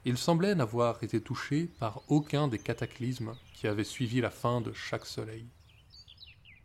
Il 0.05 0.17
semblait 0.17 0.55
n'avoir 0.55 1.03
été 1.03 1.19
touché 1.19 1.69
par 1.79 2.01
aucun 2.07 2.47
des 2.47 2.59
cataclysmes 2.59 3.35
qui 3.53 3.67
avaient 3.67 3.83
suivi 3.83 4.21
la 4.21 4.29
fin 4.29 4.61
de 4.61 4.71
chaque 4.71 5.05
soleil. 5.05 5.45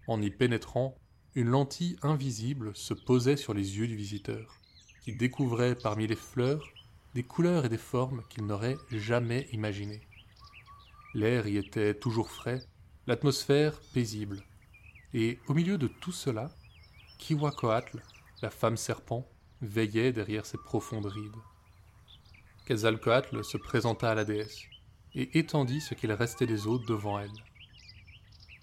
En 0.07 0.23
y 0.23 0.31
pénétrant, 0.31 0.95
une 1.35 1.49
lentille 1.49 1.97
invisible 2.03 2.71
se 2.77 2.95
posait 2.95 3.37
sur 3.37 3.53
les 3.53 3.79
yeux 3.79 3.89
du 3.89 3.97
visiteur, 3.97 4.55
qui 5.03 5.17
découvrait 5.17 5.75
parmi 5.75 6.07
les 6.07 6.15
fleurs 6.15 6.63
des 7.15 7.23
couleurs 7.23 7.65
et 7.65 7.69
des 7.69 7.79
formes 7.79 8.23
qu'il 8.29 8.47
n'aurait 8.47 8.79
jamais 8.91 9.49
imaginées. 9.53 10.01
L'air 11.15 11.47
y 11.47 11.57
était 11.57 11.95
toujours 11.95 12.31
frais, 12.31 12.61
l'atmosphère 13.07 13.79
paisible. 13.93 14.43
Et 15.15 15.39
au 15.47 15.55
milieu 15.55 15.77
de 15.77 15.89
tout 15.89 16.13
cela, 16.13 16.51
Kiwakoatl, 17.19 18.03
la 18.41 18.51
femme 18.51 18.77
serpent, 18.77 19.29
veillait 19.61 20.13
derrière 20.13 20.47
ses 20.47 20.59
profondes 20.59 21.07
rides. 21.07 21.37
Quetzalcoatl 22.65 23.45
se 23.45 23.57
présenta 23.57 24.11
à 24.11 24.15
la 24.15 24.25
déesse 24.25 24.63
et 25.15 25.39
étendit 25.39 25.81
ce 25.81 25.95
qu'il 25.95 26.13
restait 26.13 26.47
des 26.47 26.67
autres 26.67 26.87
devant 26.87 27.19
elle. 27.19 27.31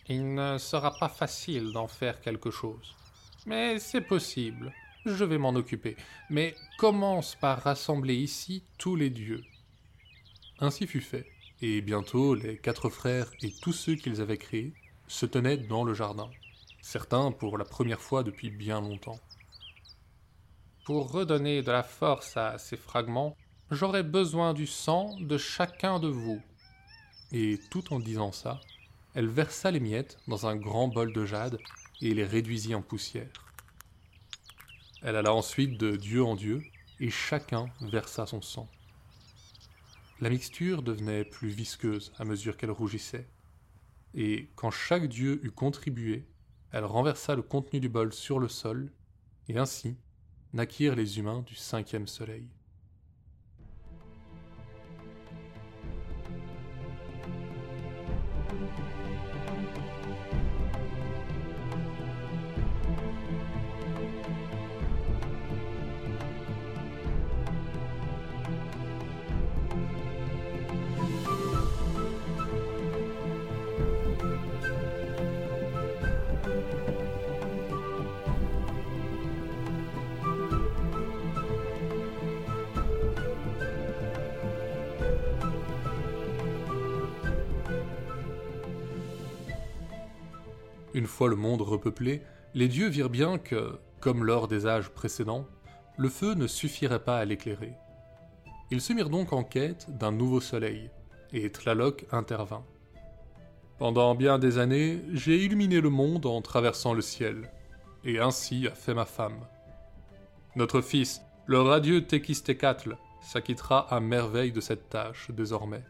Il 0.08 0.34
ne 0.34 0.58
sera 0.58 0.98
pas 0.98 1.10
facile 1.10 1.72
d'en 1.72 1.88
faire 1.88 2.20
quelque 2.20 2.50
chose. 2.50 2.96
Mais 3.46 3.78
c'est 3.78 4.02
possible. 4.02 4.74
Je 5.06 5.24
vais 5.24 5.38
m'en 5.38 5.56
occuper. 5.56 5.96
Mais 6.30 6.56
commence 6.78 7.36
par 7.36 7.62
rassembler 7.62 8.16
ici 8.16 8.64
tous 8.78 8.96
les 8.96 9.10
dieux. 9.10 9.44
Ainsi 10.60 10.88
fut 10.88 11.02
fait, 11.02 11.26
et 11.62 11.82
bientôt 11.82 12.36
les 12.36 12.58
quatre 12.58 12.90
frères 12.90 13.32
et 13.42 13.52
tous 13.62 13.74
ceux 13.74 13.96
qu'ils 13.96 14.22
avaient 14.22 14.38
créés 14.38 14.74
se 15.08 15.26
tenaient 15.26 15.58
dans 15.58 15.84
le 15.84 15.94
jardin, 15.94 16.30
certains 16.82 17.32
pour 17.32 17.58
la 17.58 17.66
première 17.66 18.02
fois 18.02 18.24
depuis 18.24 18.50
bien 18.50 18.82
longtemps. 18.82 19.20
Pour 20.86 21.12
redonner 21.12 21.62
de 21.62 21.72
la 21.72 21.84
force 21.84 22.36
à 22.36 22.58
ces 22.58 22.78
fragments, 22.78 23.38
j'aurai 23.72 24.04
besoin 24.04 24.54
du 24.54 24.68
sang 24.68 25.16
de 25.20 25.38
chacun 25.38 26.00
de 26.00 26.08
vous. 26.08 26.42
Et 27.32 27.60
tout 27.70 27.94
en 27.94 28.00
disant 28.00 28.32
ça, 28.32 28.60
elle 29.14 29.28
versa 29.28 29.72
les 29.72 29.80
miettes 29.80 30.18
dans 30.28 30.48
un 30.48 30.56
grand 30.56 30.88
bol 30.88 31.14
de 31.14 31.26
jade 31.26 31.60
et 32.02 32.14
les 32.14 32.26
réduisit 32.26 32.76
en 32.76 32.82
poussière. 32.82 33.49
Elle 35.02 35.16
alla 35.16 35.34
ensuite 35.34 35.78
de 35.78 35.96
dieu 35.96 36.24
en 36.24 36.36
dieu, 36.36 36.62
et 37.00 37.10
chacun 37.10 37.68
versa 37.82 38.26
son 38.26 38.42
sang. 38.42 38.70
La 40.20 40.30
mixture 40.30 40.84
devenait 40.84 41.24
plus 41.24 41.48
visqueuse 41.48 42.12
à 42.18 42.26
mesure 42.26 42.58
qu'elle 42.58 42.72
rougissait, 42.72 43.28
et 44.14 44.50
quand 44.56 44.72
chaque 44.72 45.08
dieu 45.08 45.40
eut 45.44 45.52
contribué, 45.52 46.26
elle 46.72 46.84
renversa 46.84 47.36
le 47.36 47.42
contenu 47.42 47.80
du 47.80 47.88
bol 47.88 48.12
sur 48.12 48.40
le 48.40 48.50
sol, 48.50 48.92
et 49.48 49.58
ainsi 49.58 49.96
naquirent 50.54 50.96
les 50.96 51.18
humains 51.20 51.44
du 51.48 51.56
cinquième 51.56 52.08
soleil. 52.08 52.48
Une 91.00 91.08
fois 91.08 91.30
le 91.30 91.38
monde 91.38 91.62
repeuplé, 91.62 92.24
les 92.54 92.68
dieux 92.68 92.90
virent 92.90 93.10
bien 93.10 93.38
que, 93.38 93.80
comme 94.02 94.26
lors 94.26 94.50
des 94.50 94.68
âges 94.68 94.90
précédents, 94.90 95.48
le 95.98 96.10
feu 96.10 96.34
ne 96.34 96.46
suffirait 96.46 97.06
pas 97.06 97.20
à 97.20 97.24
l'éclairer. 97.24 97.72
Ils 98.70 98.82
se 98.82 98.92
mirent 98.92 99.10
donc 99.10 99.32
en 99.32 99.46
quête 99.46 99.86
d'un 99.98 100.12
nouveau 100.12 100.42
soleil, 100.42 100.92
et 101.32 101.50
Tlaloc 101.54 102.06
intervint. 102.12 102.66
Pendant 103.78 104.14
bien 104.14 104.40
des 104.40 104.58
années, 104.58 105.02
j'ai 105.14 105.42
illuminé 105.42 105.80
le 105.80 105.90
monde 105.90 106.26
en 106.26 106.42
traversant 106.42 106.94
le 106.94 107.02
ciel, 107.02 107.50
et 108.04 108.20
ainsi 108.20 108.68
a 108.68 108.72
fait 108.76 108.94
ma 108.94 109.06
femme. 109.06 109.48
Notre 110.58 110.82
fils, 110.82 111.22
le 111.46 111.62
radieux 111.62 112.08
Tekistekatl, 112.08 112.98
s'acquittera 113.22 113.88
à 113.88 114.02
merveille 114.02 114.52
de 114.52 114.60
cette 114.60 114.90
tâche 114.90 115.32
désormais. 115.32 115.86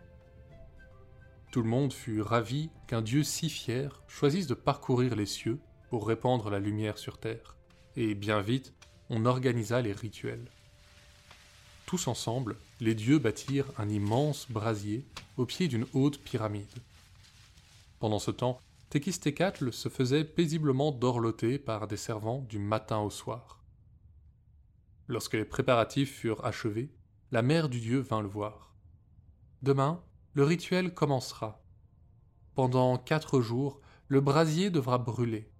Tout 1.51 1.63
le 1.63 1.69
monde 1.69 1.93
fut 1.93 2.21
ravi 2.21 2.69
qu'un 2.87 3.01
dieu 3.01 3.23
si 3.23 3.49
fier 3.49 4.03
choisisse 4.07 4.45
de 4.45 4.53
parcourir 4.53 5.15
les 5.15 5.25
cieux 5.25 5.59
pour 5.89 6.07
répandre 6.07 6.51
la 6.51 6.59
lumière 6.59 6.99
sur 6.99 7.17
terre, 7.17 7.55
et 7.95 8.13
bien 8.13 8.41
vite, 8.41 8.73
on 9.09 9.25
organisa 9.25 9.81
les 9.81 9.93
rituels. 9.93 10.51
Tous 11.87 12.07
ensemble, 12.07 12.55
les 12.79 12.93
dieux 12.93 13.17
bâtirent 13.17 13.71
un 13.79 13.89
immense 13.89 14.45
brasier 14.51 15.05
au 15.37 15.47
pied 15.47 15.67
d'une 15.67 15.87
haute 15.93 16.19
pyramide. 16.19 16.67
Pendant 17.97 18.19
ce 18.19 18.29
temps, 18.29 18.61
Tekistekatl 18.91 19.73
se 19.73 19.89
faisait 19.89 20.23
paisiblement 20.23 20.91
dorloter 20.91 21.57
par 21.57 21.87
des 21.87 21.97
servants 21.97 22.45
du 22.47 22.59
matin 22.59 22.99
au 22.99 23.09
soir. 23.09 23.59
Lorsque 25.07 25.33
les 25.33 25.45
préparatifs 25.45 26.15
furent 26.15 26.45
achevés, 26.45 26.91
la 27.31 27.41
mère 27.41 27.69
du 27.69 27.79
dieu 27.79 27.99
vint 27.99 28.21
le 28.21 28.27
voir. 28.27 28.75
Demain, 29.63 30.01
le 30.39 30.45
rituel 30.45 30.93
commencera. 30.93 31.59
Pendant 32.55 32.97
quatre 32.97 33.41
jours, 33.41 33.81
le 34.07 34.21
brasier 34.21 34.69
devra 34.69 34.97
brûler. 34.97 35.51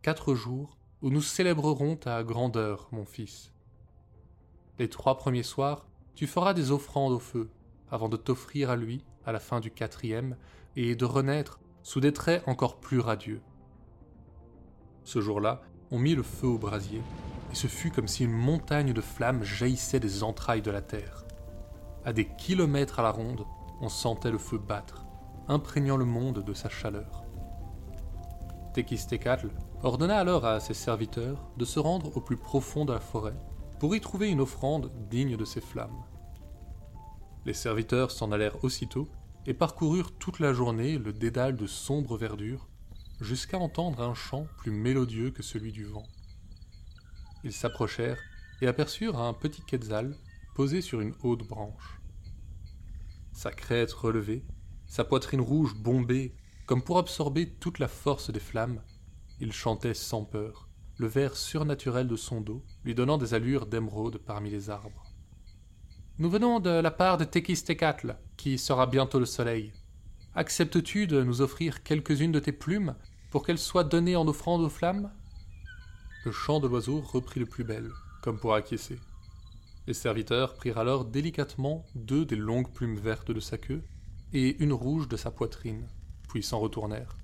Quatre 0.00 0.34
jours 0.34 0.78
où 1.02 1.10
nous 1.10 1.20
célébrerons 1.20 1.96
ta 1.96 2.24
grandeur, 2.24 2.88
mon 2.92 3.04
fils. 3.04 3.52
Les 4.78 4.88
trois 4.88 5.18
premiers 5.18 5.42
soirs, 5.42 5.86
tu 6.14 6.26
feras 6.26 6.54
des 6.54 6.70
offrandes 6.70 7.12
au 7.12 7.18
feu, 7.18 7.50
avant 7.90 8.08
de 8.08 8.16
t'offrir 8.16 8.70
à 8.70 8.76
lui, 8.76 9.04
à 9.26 9.32
la 9.32 9.38
fin 9.38 9.60
du 9.60 9.70
quatrième, 9.70 10.38
et 10.76 10.96
de 10.96 11.04
renaître 11.04 11.60
sous 11.82 12.00
des 12.00 12.14
traits 12.14 12.42
encore 12.46 12.80
plus 12.80 13.00
radieux. 13.00 13.42
Ce 15.04 15.20
jour-là, 15.20 15.60
on 15.90 15.98
mit 15.98 16.14
le 16.14 16.22
feu 16.22 16.46
au 16.46 16.56
brasier, 16.56 17.02
et 17.52 17.54
ce 17.54 17.66
fut 17.66 17.90
comme 17.90 18.08
si 18.08 18.24
une 18.24 18.32
montagne 18.32 18.94
de 18.94 19.02
flammes 19.02 19.44
jaillissait 19.44 20.00
des 20.00 20.22
entrailles 20.22 20.62
de 20.62 20.70
la 20.70 20.80
terre. 20.80 21.26
À 22.06 22.14
des 22.14 22.26
kilomètres 22.26 22.98
à 22.98 23.02
la 23.02 23.10
ronde, 23.10 23.44
on 23.82 23.88
sentait 23.88 24.30
le 24.30 24.38
feu 24.38 24.58
battre, 24.58 25.04
imprégnant 25.48 25.96
le 25.96 26.04
monde 26.04 26.44
de 26.44 26.54
sa 26.54 26.68
chaleur. 26.68 27.24
Tekistekatl 28.72 29.50
ordonna 29.82 30.18
alors 30.18 30.46
à 30.46 30.60
ses 30.60 30.72
serviteurs 30.72 31.50
de 31.56 31.64
se 31.64 31.80
rendre 31.80 32.16
au 32.16 32.20
plus 32.20 32.36
profond 32.36 32.84
de 32.84 32.92
la 32.92 33.00
forêt 33.00 33.36
pour 33.80 33.94
y 33.96 34.00
trouver 34.00 34.30
une 34.30 34.40
offrande 34.40 34.92
digne 35.10 35.36
de 35.36 35.44
ses 35.44 35.60
flammes. 35.60 36.04
Les 37.44 37.54
serviteurs 37.54 38.12
s'en 38.12 38.30
allèrent 38.30 38.64
aussitôt 38.64 39.08
et 39.46 39.54
parcoururent 39.54 40.16
toute 40.16 40.38
la 40.38 40.52
journée 40.52 40.96
le 40.96 41.12
dédale 41.12 41.56
de 41.56 41.66
sombre 41.66 42.16
verdure 42.16 42.68
jusqu'à 43.20 43.58
entendre 43.58 44.00
un 44.00 44.14
chant 44.14 44.46
plus 44.58 44.70
mélodieux 44.70 45.32
que 45.32 45.42
celui 45.42 45.72
du 45.72 45.84
vent. 45.84 46.06
Ils 47.42 47.52
s'approchèrent 47.52 48.20
et 48.60 48.68
aperçurent 48.68 49.20
un 49.20 49.34
petit 49.34 49.62
quetzal 49.62 50.16
posé 50.54 50.80
sur 50.80 51.00
une 51.00 51.14
haute 51.24 51.46
branche. 51.48 52.01
Sa 53.32 53.50
crête 53.50 53.92
relevée, 53.92 54.44
sa 54.86 55.04
poitrine 55.04 55.40
rouge 55.40 55.74
bombée, 55.74 56.34
comme 56.66 56.82
pour 56.82 56.98
absorber 56.98 57.48
toute 57.48 57.78
la 57.78 57.88
force 57.88 58.30
des 58.30 58.40
flammes, 58.40 58.82
il 59.40 59.52
chantait 59.52 59.94
sans 59.94 60.24
peur, 60.24 60.68
le 60.98 61.06
vert 61.06 61.36
surnaturel 61.36 62.06
de 62.06 62.16
son 62.16 62.40
dos 62.40 62.62
lui 62.84 62.94
donnant 62.94 63.18
des 63.18 63.34
allures 63.34 63.66
d'émeraude 63.66 64.18
parmi 64.18 64.50
les 64.50 64.70
arbres. 64.70 65.04
Nous 66.18 66.30
venons 66.30 66.60
de 66.60 66.70
la 66.70 66.90
part 66.90 67.16
de 67.16 67.24
Tekistekatl, 67.24 68.16
qui 68.36 68.58
sera 68.58 68.86
bientôt 68.86 69.18
le 69.18 69.26
soleil. 69.26 69.72
Acceptes-tu 70.34 71.06
de 71.06 71.22
nous 71.22 71.40
offrir 71.40 71.82
quelques-unes 71.82 72.32
de 72.32 72.38
tes 72.38 72.52
plumes 72.52 72.94
pour 73.30 73.44
qu'elles 73.44 73.58
soient 73.58 73.82
données 73.82 74.16
en 74.16 74.28
offrande 74.28 74.60
aux 74.60 74.68
flammes? 74.68 75.10
Le 76.24 76.32
chant 76.32 76.60
de 76.60 76.68
l'oiseau 76.68 77.00
reprit 77.00 77.40
le 77.40 77.46
plus 77.46 77.64
belle, 77.64 77.90
comme 78.22 78.38
pour 78.38 78.54
acquiescer. 78.54 79.00
Les 79.86 79.94
serviteurs 79.94 80.54
prirent 80.54 80.78
alors 80.78 81.04
délicatement 81.04 81.84
deux 81.94 82.24
des 82.24 82.36
longues 82.36 82.70
plumes 82.72 82.98
vertes 82.98 83.32
de 83.32 83.40
sa 83.40 83.58
queue 83.58 83.82
et 84.32 84.62
une 84.62 84.72
rouge 84.72 85.08
de 85.08 85.16
sa 85.16 85.30
poitrine, 85.30 85.86
puis 86.28 86.42
s'en 86.42 86.60
retournèrent. 86.60 87.16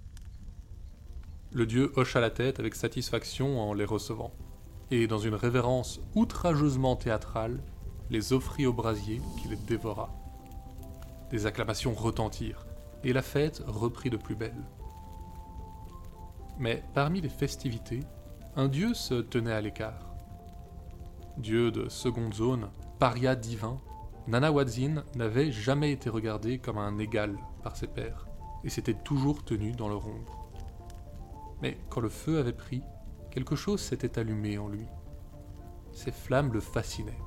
Le 1.53 1.67
dieu 1.67 1.93
hocha 1.97 2.21
la 2.21 2.31
tête 2.31 2.61
avec 2.61 2.75
satisfaction 2.75 3.61
en 3.61 3.73
les 3.73 3.85
recevant, 3.85 4.35
et 4.91 5.07
dans 5.07 5.19
une 5.19 5.35
révérence 5.35 6.01
outrageusement 6.15 6.97
théâtrale, 6.97 7.63
les 8.11 8.33
offrit 8.33 8.67
au 8.67 8.73
brasier 8.73 9.21
qui 9.41 9.49
les 9.49 9.57
dévora. 9.57 10.15
Des 11.31 11.47
acclamations 11.47 11.95
retentirent, 11.95 12.67
et 13.05 13.13
la 13.13 13.23
fête 13.23 13.63
reprit 13.67 14.11
de 14.11 14.17
plus 14.17 14.35
belle. 14.35 14.67
Mais 16.59 16.83
parmi 16.93 17.21
les 17.21 17.29
festivités, 17.29 18.01
un 18.57 18.69
dieu 18.69 18.93
se 18.93 19.15
tenait 19.15 19.53
à 19.53 19.61
l'écart. 19.61 20.08
Dieu 21.39 21.71
de 21.71 21.89
seconde 21.89 22.35
zone, 22.35 22.69
paria 22.99 23.35
divin, 23.37 23.81
Nanawadzin 24.27 25.05
n'avait 25.15 25.51
jamais 25.51 25.93
été 25.93 26.11
regardé 26.11 26.59
comme 26.59 26.79
un 26.79 26.99
égal 26.99 27.37
par 27.63 27.77
ses 27.77 27.87
pairs, 27.87 28.27
et 28.65 28.71
s'était 28.71 28.95
toujours 28.95 29.45
tenu 29.45 29.73
dans 29.73 29.89
leur 29.89 30.07
ombre. 30.07 30.49
Mais 31.63 31.79
quand 31.89 32.01
le 32.01 32.09
feu 32.09 32.39
avait 32.39 32.53
pris, 32.53 32.83
quelque 33.31 33.57
chose 33.57 33.81
s'était 33.81 34.19
allumé 34.19 34.59
en 34.59 34.69
lui. 34.69 34.87
Ces 35.93 36.13
flammes 36.13 36.53
le 36.53 36.61
fascinaient 36.61 37.19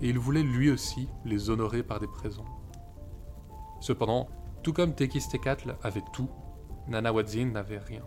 et 0.00 0.08
il 0.08 0.18
voulait 0.18 0.42
lui 0.42 0.70
aussi 0.70 1.08
les 1.24 1.50
honorer 1.50 1.82
par 1.82 2.00
des 2.00 2.06
présents. 2.06 2.44
Cependant, 3.80 4.28
tout 4.62 4.72
comme 4.72 4.94
Tekistekatl 4.94 5.76
avait 5.82 6.04
tout, 6.12 6.28
Nanawadzin 6.88 7.46
n'avait 7.46 7.78
rien. 7.78 8.04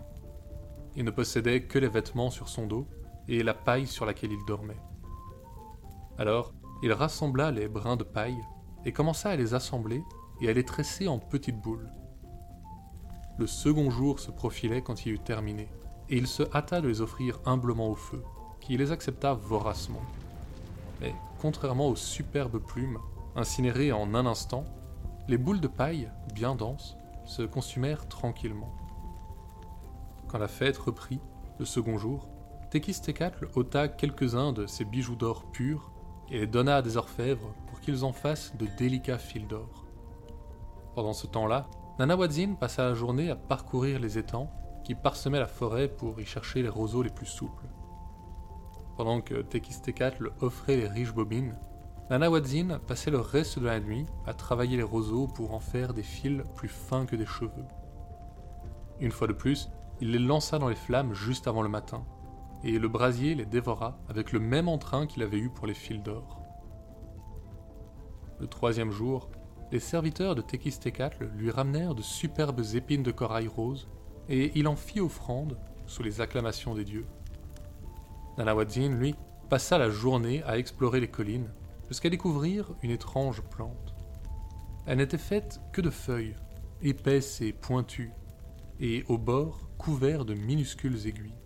Il 0.96 1.04
ne 1.04 1.10
possédait 1.10 1.62
que 1.62 1.78
les 1.78 1.88
vêtements 1.88 2.30
sur 2.30 2.48
son 2.48 2.66
dos 2.66 2.86
et 3.28 3.42
la 3.42 3.54
paille 3.54 3.86
sur 3.86 4.04
laquelle 4.04 4.32
il 4.32 4.44
dormait. 4.46 4.80
Alors, 6.22 6.54
il 6.84 6.92
rassembla 6.92 7.50
les 7.50 7.66
brins 7.66 7.96
de 7.96 8.04
paille 8.04 8.38
et 8.84 8.92
commença 8.92 9.30
à 9.30 9.34
les 9.34 9.54
assembler 9.54 10.04
et 10.40 10.48
à 10.48 10.52
les 10.52 10.64
tresser 10.64 11.08
en 11.08 11.18
petites 11.18 11.60
boules. 11.60 11.90
Le 13.40 13.48
second 13.48 13.90
jour 13.90 14.20
se 14.20 14.30
profilait 14.30 14.82
quand 14.82 15.04
il 15.04 15.14
eut 15.14 15.18
terminé, 15.18 15.68
et 16.08 16.16
il 16.16 16.28
se 16.28 16.44
hâta 16.54 16.80
de 16.80 16.86
les 16.86 17.00
offrir 17.00 17.40
humblement 17.44 17.88
au 17.88 17.96
feu, 17.96 18.22
qui 18.60 18.76
les 18.76 18.92
accepta 18.92 19.34
voracement. 19.34 20.02
Mais 21.00 21.12
contrairement 21.40 21.88
aux 21.88 21.96
superbes 21.96 22.60
plumes, 22.64 23.00
incinérées 23.34 23.90
en 23.90 24.14
un 24.14 24.24
instant, 24.24 24.64
les 25.26 25.38
boules 25.38 25.60
de 25.60 25.66
paille, 25.66 26.08
bien 26.36 26.54
denses, 26.54 26.96
se 27.24 27.42
consumèrent 27.42 28.06
tranquillement. 28.06 28.72
Quand 30.28 30.38
la 30.38 30.46
fête 30.46 30.78
reprit, 30.78 31.18
le 31.58 31.64
second 31.64 31.98
jour, 31.98 32.28
Tekistekatl 32.70 33.48
ôta 33.56 33.88
quelques-uns 33.88 34.52
de 34.52 34.68
ses 34.68 34.84
bijoux 34.84 35.16
d'or 35.16 35.50
purs 35.50 35.91
et 36.32 36.38
les 36.38 36.46
donna 36.46 36.78
à 36.78 36.82
des 36.82 36.96
orfèvres 36.96 37.54
pour 37.66 37.80
qu'ils 37.80 38.04
en 38.04 38.12
fassent 38.12 38.56
de 38.56 38.66
délicats 38.78 39.18
fils 39.18 39.46
d'or. 39.46 39.84
Pendant 40.94 41.12
ce 41.12 41.26
temps-là, 41.26 41.68
Nanawadzin 41.98 42.54
passa 42.54 42.84
la 42.88 42.94
journée 42.94 43.30
à 43.30 43.36
parcourir 43.36 44.00
les 44.00 44.16
étangs 44.16 44.50
qui 44.82 44.94
parsemaient 44.94 45.38
la 45.38 45.46
forêt 45.46 45.88
pour 45.88 46.18
y 46.20 46.24
chercher 46.24 46.62
les 46.62 46.70
roseaux 46.70 47.02
les 47.02 47.10
plus 47.10 47.26
souples. 47.26 47.68
Pendant 48.96 49.20
que 49.20 49.42
Tekistekatl 49.42 50.32
offrait 50.40 50.76
les 50.76 50.88
riches 50.88 51.14
bobines, 51.14 51.54
Nanawadzin 52.08 52.78
passait 52.78 53.10
le 53.10 53.20
reste 53.20 53.58
de 53.58 53.66
la 53.66 53.78
nuit 53.78 54.06
à 54.26 54.32
travailler 54.32 54.78
les 54.78 54.82
roseaux 54.82 55.26
pour 55.26 55.54
en 55.54 55.60
faire 55.60 55.92
des 55.92 56.02
fils 56.02 56.42
plus 56.56 56.68
fins 56.68 57.04
que 57.04 57.16
des 57.16 57.26
cheveux. 57.26 57.66
Une 59.00 59.12
fois 59.12 59.28
de 59.28 59.32
plus, 59.34 59.68
il 60.00 60.12
les 60.12 60.18
lança 60.18 60.58
dans 60.58 60.68
les 60.68 60.74
flammes 60.74 61.12
juste 61.12 61.46
avant 61.46 61.62
le 61.62 61.68
matin, 61.68 62.04
et 62.64 62.78
le 62.78 62.88
brasier 62.88 63.34
les 63.34 63.46
dévora 63.46 63.98
avec 64.08 64.32
le 64.32 64.40
même 64.40 64.68
entrain 64.68 65.06
qu'il 65.06 65.22
avait 65.22 65.38
eu 65.38 65.50
pour 65.50 65.66
les 65.66 65.74
fils 65.74 66.02
d'or. 66.02 66.40
Le 68.40 68.46
troisième 68.46 68.90
jour, 68.90 69.30
les 69.70 69.80
serviteurs 69.80 70.34
de 70.34 70.42
Tekistekatl 70.42 71.30
lui 71.36 71.50
ramenèrent 71.50 71.94
de 71.94 72.02
superbes 72.02 72.62
épines 72.74 73.02
de 73.02 73.10
corail 73.10 73.48
rose, 73.48 73.88
et 74.28 74.52
il 74.54 74.68
en 74.68 74.76
fit 74.76 75.00
offrande 75.00 75.58
sous 75.86 76.02
les 76.02 76.20
acclamations 76.20 76.74
des 76.74 76.84
dieux. 76.84 77.06
Nanawadzin, 78.38 78.90
lui, 78.90 79.14
passa 79.48 79.78
la 79.78 79.90
journée 79.90 80.42
à 80.44 80.58
explorer 80.58 81.00
les 81.00 81.08
collines 81.08 81.50
jusqu'à 81.88 82.10
découvrir 82.10 82.74
une 82.82 82.90
étrange 82.90 83.42
plante. 83.42 83.94
Elle 84.86 84.98
n'était 84.98 85.18
faite 85.18 85.60
que 85.72 85.80
de 85.80 85.90
feuilles, 85.90 86.36
épaisses 86.80 87.40
et 87.40 87.52
pointues, 87.52 88.12
et 88.80 89.04
au 89.08 89.18
bord 89.18 89.68
couverts 89.78 90.24
de 90.24 90.34
minuscules 90.34 91.06
aiguilles. 91.06 91.41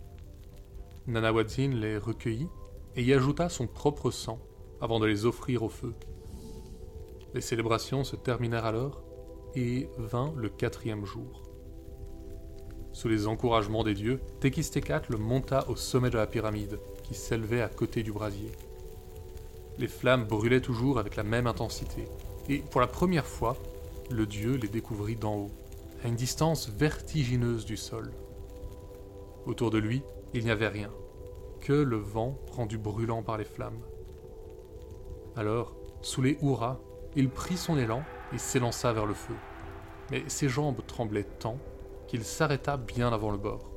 Nanawadzin 1.07 1.69
les 1.69 1.97
recueillit 1.97 2.49
et 2.97 3.03
y 3.03 3.13
ajouta 3.13 3.47
son 3.47 3.65
propre 3.65 4.11
sang 4.11 4.39
avant 4.81 4.99
de 4.99 5.05
les 5.05 5.25
offrir 5.25 5.63
au 5.63 5.69
feu. 5.69 5.93
Les 7.33 7.41
célébrations 7.41 8.03
se 8.03 8.17
terminèrent 8.17 8.65
alors 8.65 9.01
et 9.55 9.89
vint 9.97 10.33
le 10.35 10.49
quatrième 10.49 11.05
jour. 11.05 11.43
Sous 12.91 13.07
les 13.07 13.27
encouragements 13.27 13.83
des 13.83 13.93
dieux, 13.93 14.19
Tekistekatl 14.41 15.15
monta 15.17 15.69
au 15.69 15.75
sommet 15.75 16.09
de 16.09 16.17
la 16.17 16.27
pyramide, 16.27 16.79
qui 17.03 17.13
s'élevait 17.13 17.61
à 17.61 17.69
côté 17.69 18.03
du 18.03 18.11
brasier. 18.11 18.51
Les 19.77 19.87
flammes 19.87 20.25
brûlaient 20.25 20.61
toujours 20.61 20.99
avec 20.99 21.15
la 21.15 21.23
même 21.23 21.47
intensité, 21.47 22.05
et 22.49 22.57
pour 22.57 22.81
la 22.81 22.87
première 22.87 23.27
fois, 23.27 23.55
le 24.09 24.25
dieu 24.25 24.55
les 24.55 24.67
découvrit 24.67 25.15
d'en 25.15 25.35
haut, 25.35 25.51
à 26.03 26.07
une 26.07 26.15
distance 26.15 26.69
vertigineuse 26.69 27.65
du 27.65 27.77
sol. 27.77 28.11
Autour 29.45 29.69
de 29.69 29.77
lui, 29.77 30.01
il 30.33 30.43
n'y 30.43 30.51
avait 30.51 30.67
rien, 30.67 30.91
que 31.61 31.73
le 31.73 31.97
vent 31.97 32.37
rendu 32.51 32.77
brûlant 32.77 33.23
par 33.23 33.37
les 33.37 33.45
flammes. 33.45 33.81
Alors, 35.35 35.75
sous 36.01 36.21
les 36.21 36.37
hurrahs, 36.41 36.79
il 37.15 37.29
prit 37.29 37.57
son 37.57 37.77
élan 37.77 38.03
et 38.33 38.37
s'élança 38.37 38.93
vers 38.93 39.05
le 39.05 39.13
feu. 39.13 39.35
Mais 40.11 40.23
ses 40.27 40.49
jambes 40.49 40.81
tremblaient 40.87 41.23
tant 41.23 41.57
qu'il 42.07 42.23
s'arrêta 42.23 42.77
bien 42.77 43.11
avant 43.11 43.31
le 43.31 43.37
bord. 43.37 43.71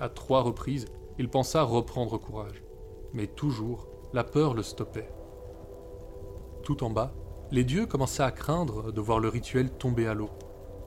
À 0.00 0.08
trois 0.08 0.42
reprises, 0.42 0.86
il 1.18 1.28
pensa 1.28 1.62
reprendre 1.62 2.18
courage, 2.18 2.62
mais 3.12 3.26
toujours 3.26 3.86
la 4.12 4.24
peur 4.24 4.54
le 4.54 4.62
stoppait. 4.62 5.08
Tout 6.62 6.84
en 6.84 6.90
bas, 6.90 7.12
les 7.50 7.64
dieux 7.64 7.86
commençaient 7.86 8.22
à 8.22 8.30
craindre 8.30 8.92
de 8.92 9.00
voir 9.00 9.18
le 9.18 9.28
rituel 9.28 9.70
tomber 9.70 10.06
à 10.06 10.14
l'eau, 10.14 10.30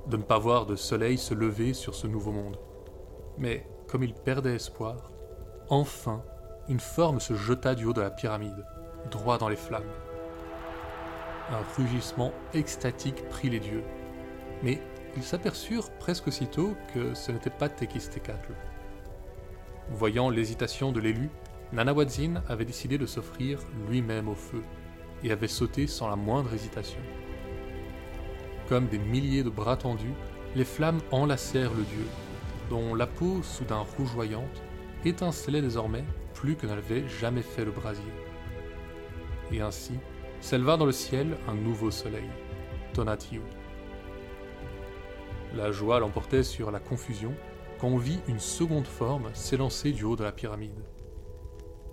de 0.07 0.17
ne 0.17 0.23
pas 0.23 0.39
voir 0.39 0.65
de 0.65 0.75
soleil 0.75 1.17
se 1.17 1.33
lever 1.33 1.73
sur 1.73 1.95
ce 1.95 2.07
nouveau 2.07 2.31
monde. 2.31 2.59
Mais 3.37 3.67
comme 3.95 4.03
il 4.03 4.13
perdait 4.13 4.55
espoir, 4.55 5.09
enfin, 5.69 6.21
une 6.67 6.81
forme 6.81 7.21
se 7.21 7.33
jeta 7.33 7.75
du 7.75 7.85
haut 7.85 7.93
de 7.93 8.01
la 8.01 8.09
pyramide, 8.09 8.65
droit 9.09 9.37
dans 9.37 9.47
les 9.47 9.55
flammes. 9.55 9.89
Un 11.49 11.61
rugissement 11.77 12.33
extatique 12.53 13.25
prit 13.29 13.49
les 13.49 13.61
dieux, 13.61 13.85
mais 14.61 14.81
ils 15.15 15.23
s'aperçurent 15.23 15.89
presque 15.91 16.27
aussitôt 16.27 16.75
que 16.93 17.13
ce 17.13 17.31
n'était 17.31 17.49
pas 17.49 17.69
Tekistekatl. 17.69 18.51
Voyant 19.91 20.29
l'hésitation 20.29 20.91
de 20.91 20.99
l'élu, 20.99 21.29
Nanawadzin 21.71 22.43
avait 22.49 22.65
décidé 22.65 22.97
de 22.97 23.05
s'offrir 23.05 23.59
lui-même 23.87 24.27
au 24.27 24.35
feu, 24.35 24.63
et 25.23 25.31
avait 25.31 25.47
sauté 25.47 25.87
sans 25.87 26.09
la 26.09 26.17
moindre 26.17 26.53
hésitation. 26.53 26.99
Comme 28.67 28.87
des 28.87 28.99
milliers 28.99 29.43
de 29.43 29.49
bras 29.49 29.77
tendus, 29.77 30.15
les 30.53 30.65
flammes 30.65 30.99
enlacèrent 31.11 31.73
le 31.73 31.83
dieu, 31.83 32.05
dont 32.69 32.95
la 32.95 33.07
peau 33.07 33.41
soudain 33.43 33.85
rougeoyante 33.97 34.63
étincelait 35.03 35.61
désormais 35.61 36.03
plus 36.33 36.55
que 36.55 36.67
n'avait 36.67 37.07
jamais 37.07 37.41
fait 37.41 37.65
le 37.65 37.71
brasier. 37.71 38.03
Et 39.51 39.61
ainsi 39.61 39.93
s'éleva 40.41 40.77
dans 40.77 40.85
le 40.85 40.91
ciel 40.91 41.37
un 41.47 41.55
nouveau 41.55 41.91
soleil, 41.91 42.29
Tonatiuh. 42.93 43.41
la 45.55 45.71
joie 45.71 45.99
l'emportait 45.99 46.43
sur 46.43 46.71
la 46.71 46.79
confusion 46.79 47.33
quand 47.79 47.87
on 47.87 47.97
vit 47.97 48.19
une 48.27 48.39
seconde 48.39 48.87
forme 48.87 49.29
s'élancer 49.33 49.91
du 49.91 50.03
haut 50.03 50.15
de 50.15 50.23
la 50.23 50.31
pyramide. 50.31 50.83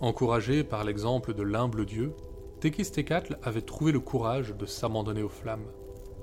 Encouragé 0.01 0.65
par 0.65 0.85
l'exemple 0.85 1.35
de 1.35 1.43
l'humble 1.43 1.87
dieu, 1.87 2.15
Tekistekatl 2.61 3.39
avait 3.43 3.63
trouvé 3.63 3.93
le 3.93 4.01
courage 4.01 4.55
de 4.57 4.67
s'abandonner 4.67 5.23
aux 5.23 5.29
flammes, 5.29 5.67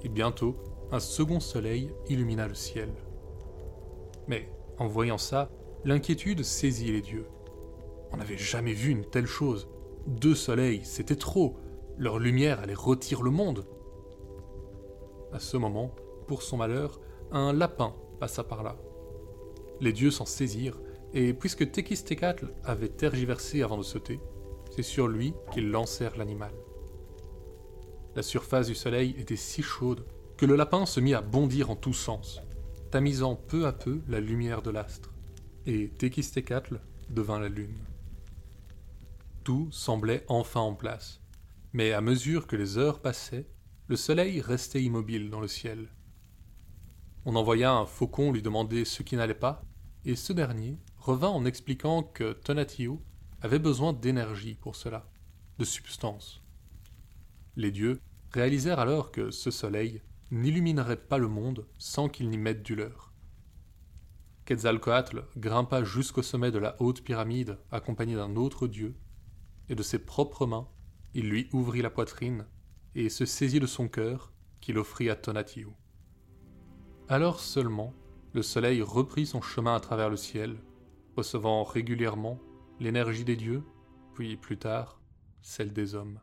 et 0.03 0.09
bientôt 0.09 0.55
un 0.91 0.99
second 0.99 1.39
soleil 1.39 1.91
illumina 2.07 2.47
le 2.47 2.55
ciel. 2.55 2.89
Mais, 4.29 4.47
en 4.77 4.87
voyant 4.87 5.17
ça, 5.17 5.49
l'inquiétude 5.83 6.43
saisit 6.43 6.91
les 6.91 7.01
dieux. 7.01 7.25
On 8.11 8.17
n'avait 8.17 8.37
jamais 8.37 8.73
vu 8.73 8.91
une 8.91 9.05
telle 9.05 9.25
chose. 9.25 9.67
Deux 10.05 10.35
soleils, 10.35 10.81
c'était 10.85 11.15
trop. 11.15 11.57
Leur 11.97 12.19
lumière 12.19 12.59
allait 12.59 12.75
rôtir 12.75 13.23
le 13.23 13.31
monde. 13.31 13.65
À 15.33 15.39
ce 15.39 15.57
moment, 15.57 15.93
pour 16.27 16.43
son 16.43 16.57
malheur, 16.57 17.01
un 17.31 17.53
lapin 17.53 17.95
passa 18.19 18.43
par 18.43 18.63
là. 18.63 18.77
Les 19.81 19.93
dieux 19.93 20.11
s'en 20.11 20.25
saisirent, 20.25 20.79
et 21.13 21.33
puisque 21.33 21.71
Tekistekatl 21.71 22.53
avait 22.63 22.89
tergiversé 22.89 23.63
avant 23.63 23.77
de 23.77 23.83
sauter, 23.83 24.19
c'est 24.69 24.83
sur 24.83 25.07
lui 25.07 25.33
qu'ils 25.51 25.71
lancèrent 25.71 26.17
l'animal. 26.17 26.53
La 28.15 28.21
surface 28.21 28.67
du 28.67 28.75
soleil 28.75 29.15
était 29.17 29.35
si 29.35 29.63
chaude 29.63 30.05
que 30.37 30.45
le 30.45 30.55
lapin 30.55 30.85
se 30.85 30.99
mit 30.99 31.15
à 31.15 31.21
bondir 31.21 31.69
en 31.71 31.75
tous 31.75 31.93
sens, 31.93 32.41
tamisant 32.91 33.35
peu 33.35 33.67
à 33.67 33.71
peu 33.71 34.01
la 34.07 34.19
lumière 34.19 34.61
de 34.61 34.71
l'astre, 34.71 35.13
et 35.65 35.89
Tekistekatl 35.89 36.79
devint 37.09 37.39
la 37.39 37.49
lune. 37.49 37.77
Tout 39.43 39.69
semblait 39.71 40.25
enfin 40.27 40.61
en 40.61 40.73
place, 40.73 41.21
mais 41.73 41.93
à 41.93 42.01
mesure 42.01 42.47
que 42.47 42.55
les 42.55 42.77
heures 42.77 43.01
passaient, 43.01 43.47
le 43.87 43.95
soleil 43.95 44.41
restait 44.41 44.83
immobile 44.83 45.29
dans 45.29 45.39
le 45.39 45.47
ciel. 45.47 45.89
On 47.25 47.35
envoya 47.35 47.71
un 47.73 47.85
faucon 47.85 48.31
lui 48.31 48.41
demander 48.41 48.85
ce 48.85 49.03
qui 49.03 49.15
n'allait 49.15 49.33
pas, 49.33 49.61
et 50.05 50.15
ce 50.15 50.33
dernier 50.33 50.77
revint 50.97 51.29
en 51.29 51.45
expliquant 51.45 52.03
que 52.03 52.33
Tonatiuh 52.33 52.99
avait 53.41 53.59
besoin 53.59 53.93
d'énergie 53.93 54.55
pour 54.55 54.75
cela, 54.75 55.09
de 55.57 55.65
substance. 55.65 56.41
Les 57.55 57.71
dieux 57.71 57.99
réalisèrent 58.31 58.79
alors 58.79 59.11
que 59.11 59.31
ce 59.31 59.51
soleil 59.51 60.01
n'illuminerait 60.31 61.07
pas 61.07 61.17
le 61.17 61.27
monde 61.27 61.67
sans 61.77 62.09
qu'ils 62.09 62.29
n'y 62.29 62.37
mettent 62.37 62.63
du 62.63 62.75
leur. 62.75 63.13
Quetzalcoatl 64.45 65.25
grimpa 65.37 65.83
jusqu'au 65.83 66.23
sommet 66.23 66.51
de 66.51 66.59
la 66.59 66.75
haute 66.81 67.03
pyramide 67.03 67.57
accompagné 67.71 68.15
d'un 68.15 68.35
autre 68.35 68.67
dieu, 68.67 68.95
et 69.69 69.75
de 69.75 69.83
ses 69.83 69.99
propres 69.99 70.47
mains, 70.47 70.67
il 71.13 71.29
lui 71.29 71.49
ouvrit 71.53 71.81
la 71.81 71.91
poitrine 71.91 72.47
et 72.95 73.09
se 73.09 73.25
saisit 73.25 73.59
de 73.59 73.67
son 73.67 73.87
cœur 73.87 74.33
qu'il 74.61 74.77
offrit 74.77 75.09
à 75.09 75.15
Tonatiuh. 75.15 75.75
Alors 77.07 77.39
seulement, 77.39 77.93
le 78.33 78.41
soleil 78.41 78.81
reprit 78.81 79.25
son 79.25 79.41
chemin 79.41 79.75
à 79.75 79.79
travers 79.79 80.09
le 80.09 80.17
ciel, 80.17 80.57
recevant 81.15 81.63
régulièrement 81.63 82.39
l'énergie 82.79 83.25
des 83.25 83.35
dieux, 83.35 83.63
puis 84.13 84.37
plus 84.37 84.57
tard, 84.57 84.99
celle 85.41 85.73
des 85.73 85.95
hommes. 85.95 86.19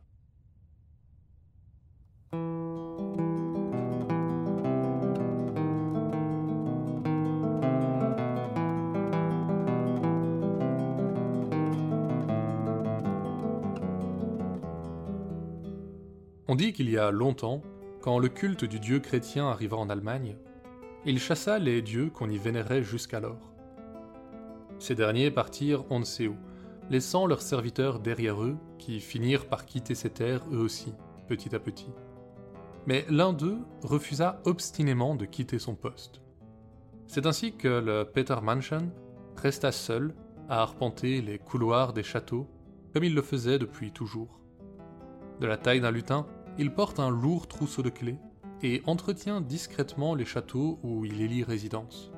On 16.48 16.54
dit 16.54 16.72
qu'il 16.72 16.88
y 16.88 16.96
a 16.96 17.10
longtemps, 17.10 17.62
quand 18.00 18.20
le 18.20 18.28
culte 18.28 18.64
du 18.64 18.78
dieu 18.78 19.00
chrétien 19.00 19.48
arriva 19.48 19.76
en 19.76 19.90
Allemagne, 19.90 20.36
il 21.04 21.18
chassa 21.18 21.58
les 21.58 21.82
dieux 21.82 22.08
qu'on 22.08 22.30
y 22.30 22.38
vénérait 22.38 22.84
jusqu'alors. 22.84 23.52
Ces 24.78 24.94
derniers 24.94 25.32
partirent 25.32 25.84
on 25.90 25.98
ne 25.98 26.04
sait 26.04 26.28
où, 26.28 26.36
laissant 26.88 27.26
leurs 27.26 27.42
serviteurs 27.42 27.98
derrière 27.98 28.40
eux, 28.42 28.56
qui 28.78 29.00
finirent 29.00 29.46
par 29.46 29.66
quitter 29.66 29.96
ces 29.96 30.10
terres 30.10 30.44
eux 30.52 30.58
aussi, 30.58 30.94
petit 31.26 31.52
à 31.54 31.58
petit. 31.58 31.90
Mais 32.86 33.04
l'un 33.08 33.32
d'eux 33.32 33.58
refusa 33.82 34.40
obstinément 34.44 35.16
de 35.16 35.24
quitter 35.24 35.58
son 35.58 35.74
poste. 35.74 36.20
C'est 37.08 37.26
ainsi 37.26 37.56
que 37.56 37.66
le 37.66 38.04
Peter 38.04 38.36
Mansion 38.40 38.92
resta 39.36 39.72
seul 39.72 40.14
à 40.48 40.62
arpenter 40.62 41.22
les 41.22 41.38
couloirs 41.38 41.92
des 41.92 42.04
châteaux, 42.04 42.46
comme 42.92 43.02
il 43.02 43.14
le 43.14 43.22
faisait 43.22 43.58
depuis 43.58 43.90
toujours. 43.90 44.40
De 45.40 45.46
la 45.46 45.56
taille 45.56 45.80
d'un 45.80 45.90
lutin, 45.90 46.26
il 46.58 46.72
porte 46.72 47.00
un 47.00 47.10
lourd 47.10 47.46
trousseau 47.48 47.82
de 47.82 47.90
clés 47.90 48.18
et 48.62 48.82
entretient 48.86 49.40
discrètement 49.40 50.14
les 50.14 50.24
châteaux 50.24 50.78
où 50.82 51.04
il 51.04 51.20
élit 51.20 51.44
résidence. 51.44 52.10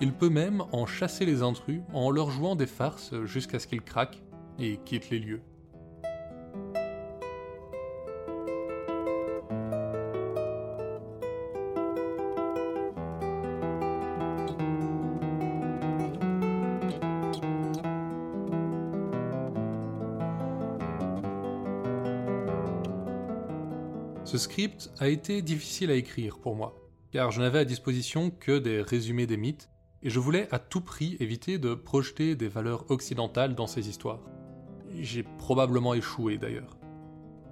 Il 0.00 0.12
peut 0.12 0.30
même 0.30 0.64
en 0.72 0.86
chasser 0.86 1.24
les 1.24 1.42
intrus 1.42 1.82
en 1.92 2.10
leur 2.10 2.30
jouant 2.30 2.56
des 2.56 2.66
farces 2.66 3.14
jusqu'à 3.24 3.58
ce 3.58 3.66
qu'ils 3.66 3.82
craquent 3.82 4.22
et 4.58 4.78
quittent 4.84 5.10
les 5.10 5.20
lieux. 5.20 5.42
A 24.98 25.08
été 25.08 25.42
difficile 25.42 25.90
à 25.90 25.94
écrire 25.94 26.38
pour 26.38 26.54
moi, 26.54 26.74
car 27.10 27.30
je 27.30 27.40
n'avais 27.40 27.60
à 27.60 27.64
disposition 27.64 28.30
que 28.30 28.58
des 28.58 28.82
résumés 28.82 29.26
des 29.26 29.36
mythes, 29.36 29.68
et 30.02 30.10
je 30.10 30.18
voulais 30.18 30.48
à 30.50 30.58
tout 30.58 30.80
prix 30.80 31.16
éviter 31.20 31.58
de 31.58 31.74
projeter 31.74 32.34
des 32.34 32.48
valeurs 32.48 32.90
occidentales 32.90 33.54
dans 33.54 33.66
ces 33.66 33.88
histoires. 33.88 34.20
J'ai 34.94 35.22
probablement 35.22 35.94
échoué 35.94 36.38
d'ailleurs. 36.38 36.76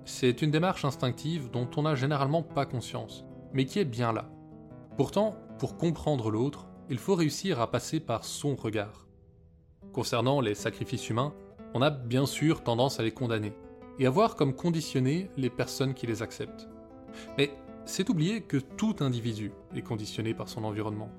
C'est 0.05 0.43
une 0.43 0.51
démarche 0.51 0.85
instinctive 0.85 1.51
dont 1.51 1.69
on 1.77 1.83
n'a 1.83 1.95
généralement 1.95 2.43
pas 2.43 2.67
conscience, 2.67 3.25
mais 3.53 3.65
qui 3.65 3.79
est 3.79 3.85
bien 3.85 4.13
là. 4.13 4.31
Pourtant, 4.97 5.37
pour 5.59 5.77
comprendre 5.77 6.31
l'autre, 6.31 6.67
il 6.89 6.99
faut 6.99 7.15
réussir 7.15 7.61
à 7.61 7.71
passer 7.71 8.01
par 8.01 8.25
son 8.25 8.57
regard. 8.57 9.07
Concernant 9.93 10.41
les 10.41 10.55
sacrifices 10.55 11.09
humains, 11.09 11.35
on 11.75 11.83
a 11.83 11.91
bien 11.91 12.27
sûr 12.27 12.65
tendance 12.65 12.99
à 12.99 13.03
les 13.03 13.13
condamner, 13.13 13.53
et 13.99 14.07
à 14.07 14.11
voir 14.11 14.35
comme 14.35 14.55
conditionnés 14.55 15.31
les 15.37 15.51
personnes 15.51 15.95
qui 15.95 16.07
les 16.07 16.23
acceptent. 16.23 16.70
Mais 17.39 17.51
c'est 17.85 18.09
oublier 18.11 18.43
que 18.43 18.57
tout 18.57 18.97
individu 19.01 19.53
est 19.75 19.83
conditionné 19.83 20.35
par 20.35 20.49
son 20.49 20.65
environnement. 20.65 21.11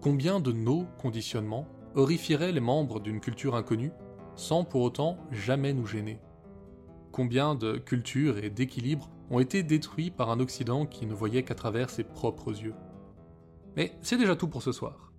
Combien 0.00 0.40
de 0.40 0.52
nos 0.52 0.84
conditionnements 0.98 1.66
horrifieraient 1.94 2.52
les 2.52 2.60
membres 2.60 3.00
d'une 3.00 3.20
culture 3.20 3.56
inconnue 3.56 3.92
sans 4.34 4.64
pour 4.64 4.82
autant 4.82 5.16
jamais 5.32 5.72
nous 5.72 5.86
gêner? 5.86 6.18
Combien 7.12 7.54
de 7.54 7.78
cultures 7.78 8.38
et 8.38 8.50
d'équilibres 8.50 9.10
ont 9.30 9.40
été 9.40 9.62
détruits 9.62 10.10
par 10.10 10.30
un 10.30 10.38
Occident 10.38 10.84
qui 10.86 11.06
ne 11.06 11.14
voyait 11.14 11.42
qu'à 11.42 11.54
travers 11.54 11.88
ses 11.88 12.04
propres 12.04 12.50
yeux? 12.62 12.74
Mais 13.76 13.92
c'est 14.02 14.18
déjà 14.18 14.36
tout 14.36 14.48
pour 14.48 14.62
ce 14.62 14.72
soir. 14.72 15.12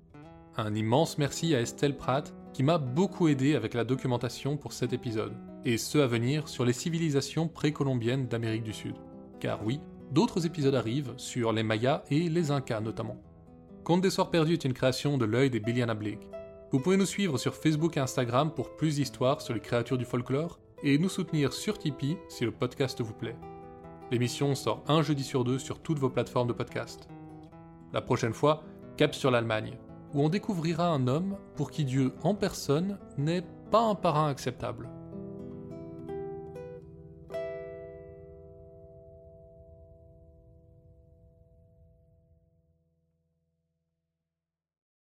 Un 0.55 0.75
immense 0.75 1.17
merci 1.17 1.55
à 1.55 1.61
Estelle 1.61 1.97
Pratt 1.97 2.33
qui 2.53 2.63
m'a 2.63 2.77
beaucoup 2.77 3.27
aidé 3.27 3.55
avec 3.55 3.73
la 3.73 3.83
documentation 3.83 4.57
pour 4.57 4.73
cet 4.73 4.93
épisode 4.93 5.33
et 5.65 5.77
ceux 5.77 6.01
à 6.01 6.07
venir 6.07 6.47
sur 6.47 6.65
les 6.65 6.73
civilisations 6.73 7.47
précolombiennes 7.47 8.27
d'Amérique 8.27 8.63
du 8.63 8.73
Sud. 8.73 8.95
Car 9.39 9.63
oui, 9.65 9.79
d'autres 10.11 10.45
épisodes 10.45 10.75
arrivent 10.75 11.13
sur 11.17 11.51
les 11.51 11.63
Mayas 11.63 12.03
et 12.09 12.29
les 12.29 12.51
Incas 12.51 12.79
notamment. 12.79 13.17
Conte 13.83 14.01
des 14.01 14.09
Soirs 14.09 14.31
Perdus 14.31 14.53
est 14.53 14.65
une 14.65 14.73
création 14.73 15.17
de 15.17 15.25
l'œil 15.25 15.49
des 15.49 15.59
Billiana 15.59 15.93
Blake. 15.93 16.27
Vous 16.71 16.79
pouvez 16.79 16.97
nous 16.97 17.05
suivre 17.05 17.37
sur 17.37 17.55
Facebook 17.55 17.95
et 17.95 18.01
Instagram 18.01 18.51
pour 18.53 18.75
plus 18.75 18.95
d'histoires 18.95 19.41
sur 19.41 19.53
les 19.53 19.61
créatures 19.61 19.97
du 19.97 20.05
folklore 20.05 20.59
et 20.83 20.97
nous 20.97 21.09
soutenir 21.09 21.53
sur 21.53 21.77
Tipeee 21.77 22.17
si 22.27 22.43
le 22.43 22.51
podcast 22.51 23.01
vous 23.01 23.13
plaît. 23.13 23.37
L'émission 24.11 24.55
sort 24.55 24.83
un 24.87 25.01
jeudi 25.01 25.23
sur 25.23 25.43
deux 25.43 25.59
sur 25.59 25.79
toutes 25.79 25.99
vos 25.99 26.09
plateformes 26.09 26.47
de 26.47 26.53
podcast. 26.53 27.07
La 27.93 28.01
prochaine 28.01 28.33
fois, 28.33 28.63
cap 28.97 29.15
sur 29.15 29.31
l'Allemagne, 29.31 29.77
où 30.13 30.23
on 30.23 30.29
découvrira 30.29 30.87
un 30.87 31.07
homme 31.07 31.37
pour 31.55 31.71
qui 31.71 31.85
Dieu 31.85 32.13
en 32.23 32.35
personne 32.35 32.97
n'est 33.17 33.43
pas 33.71 33.81
un 33.81 33.95
parrain 33.95 34.29
acceptable. 34.29 34.89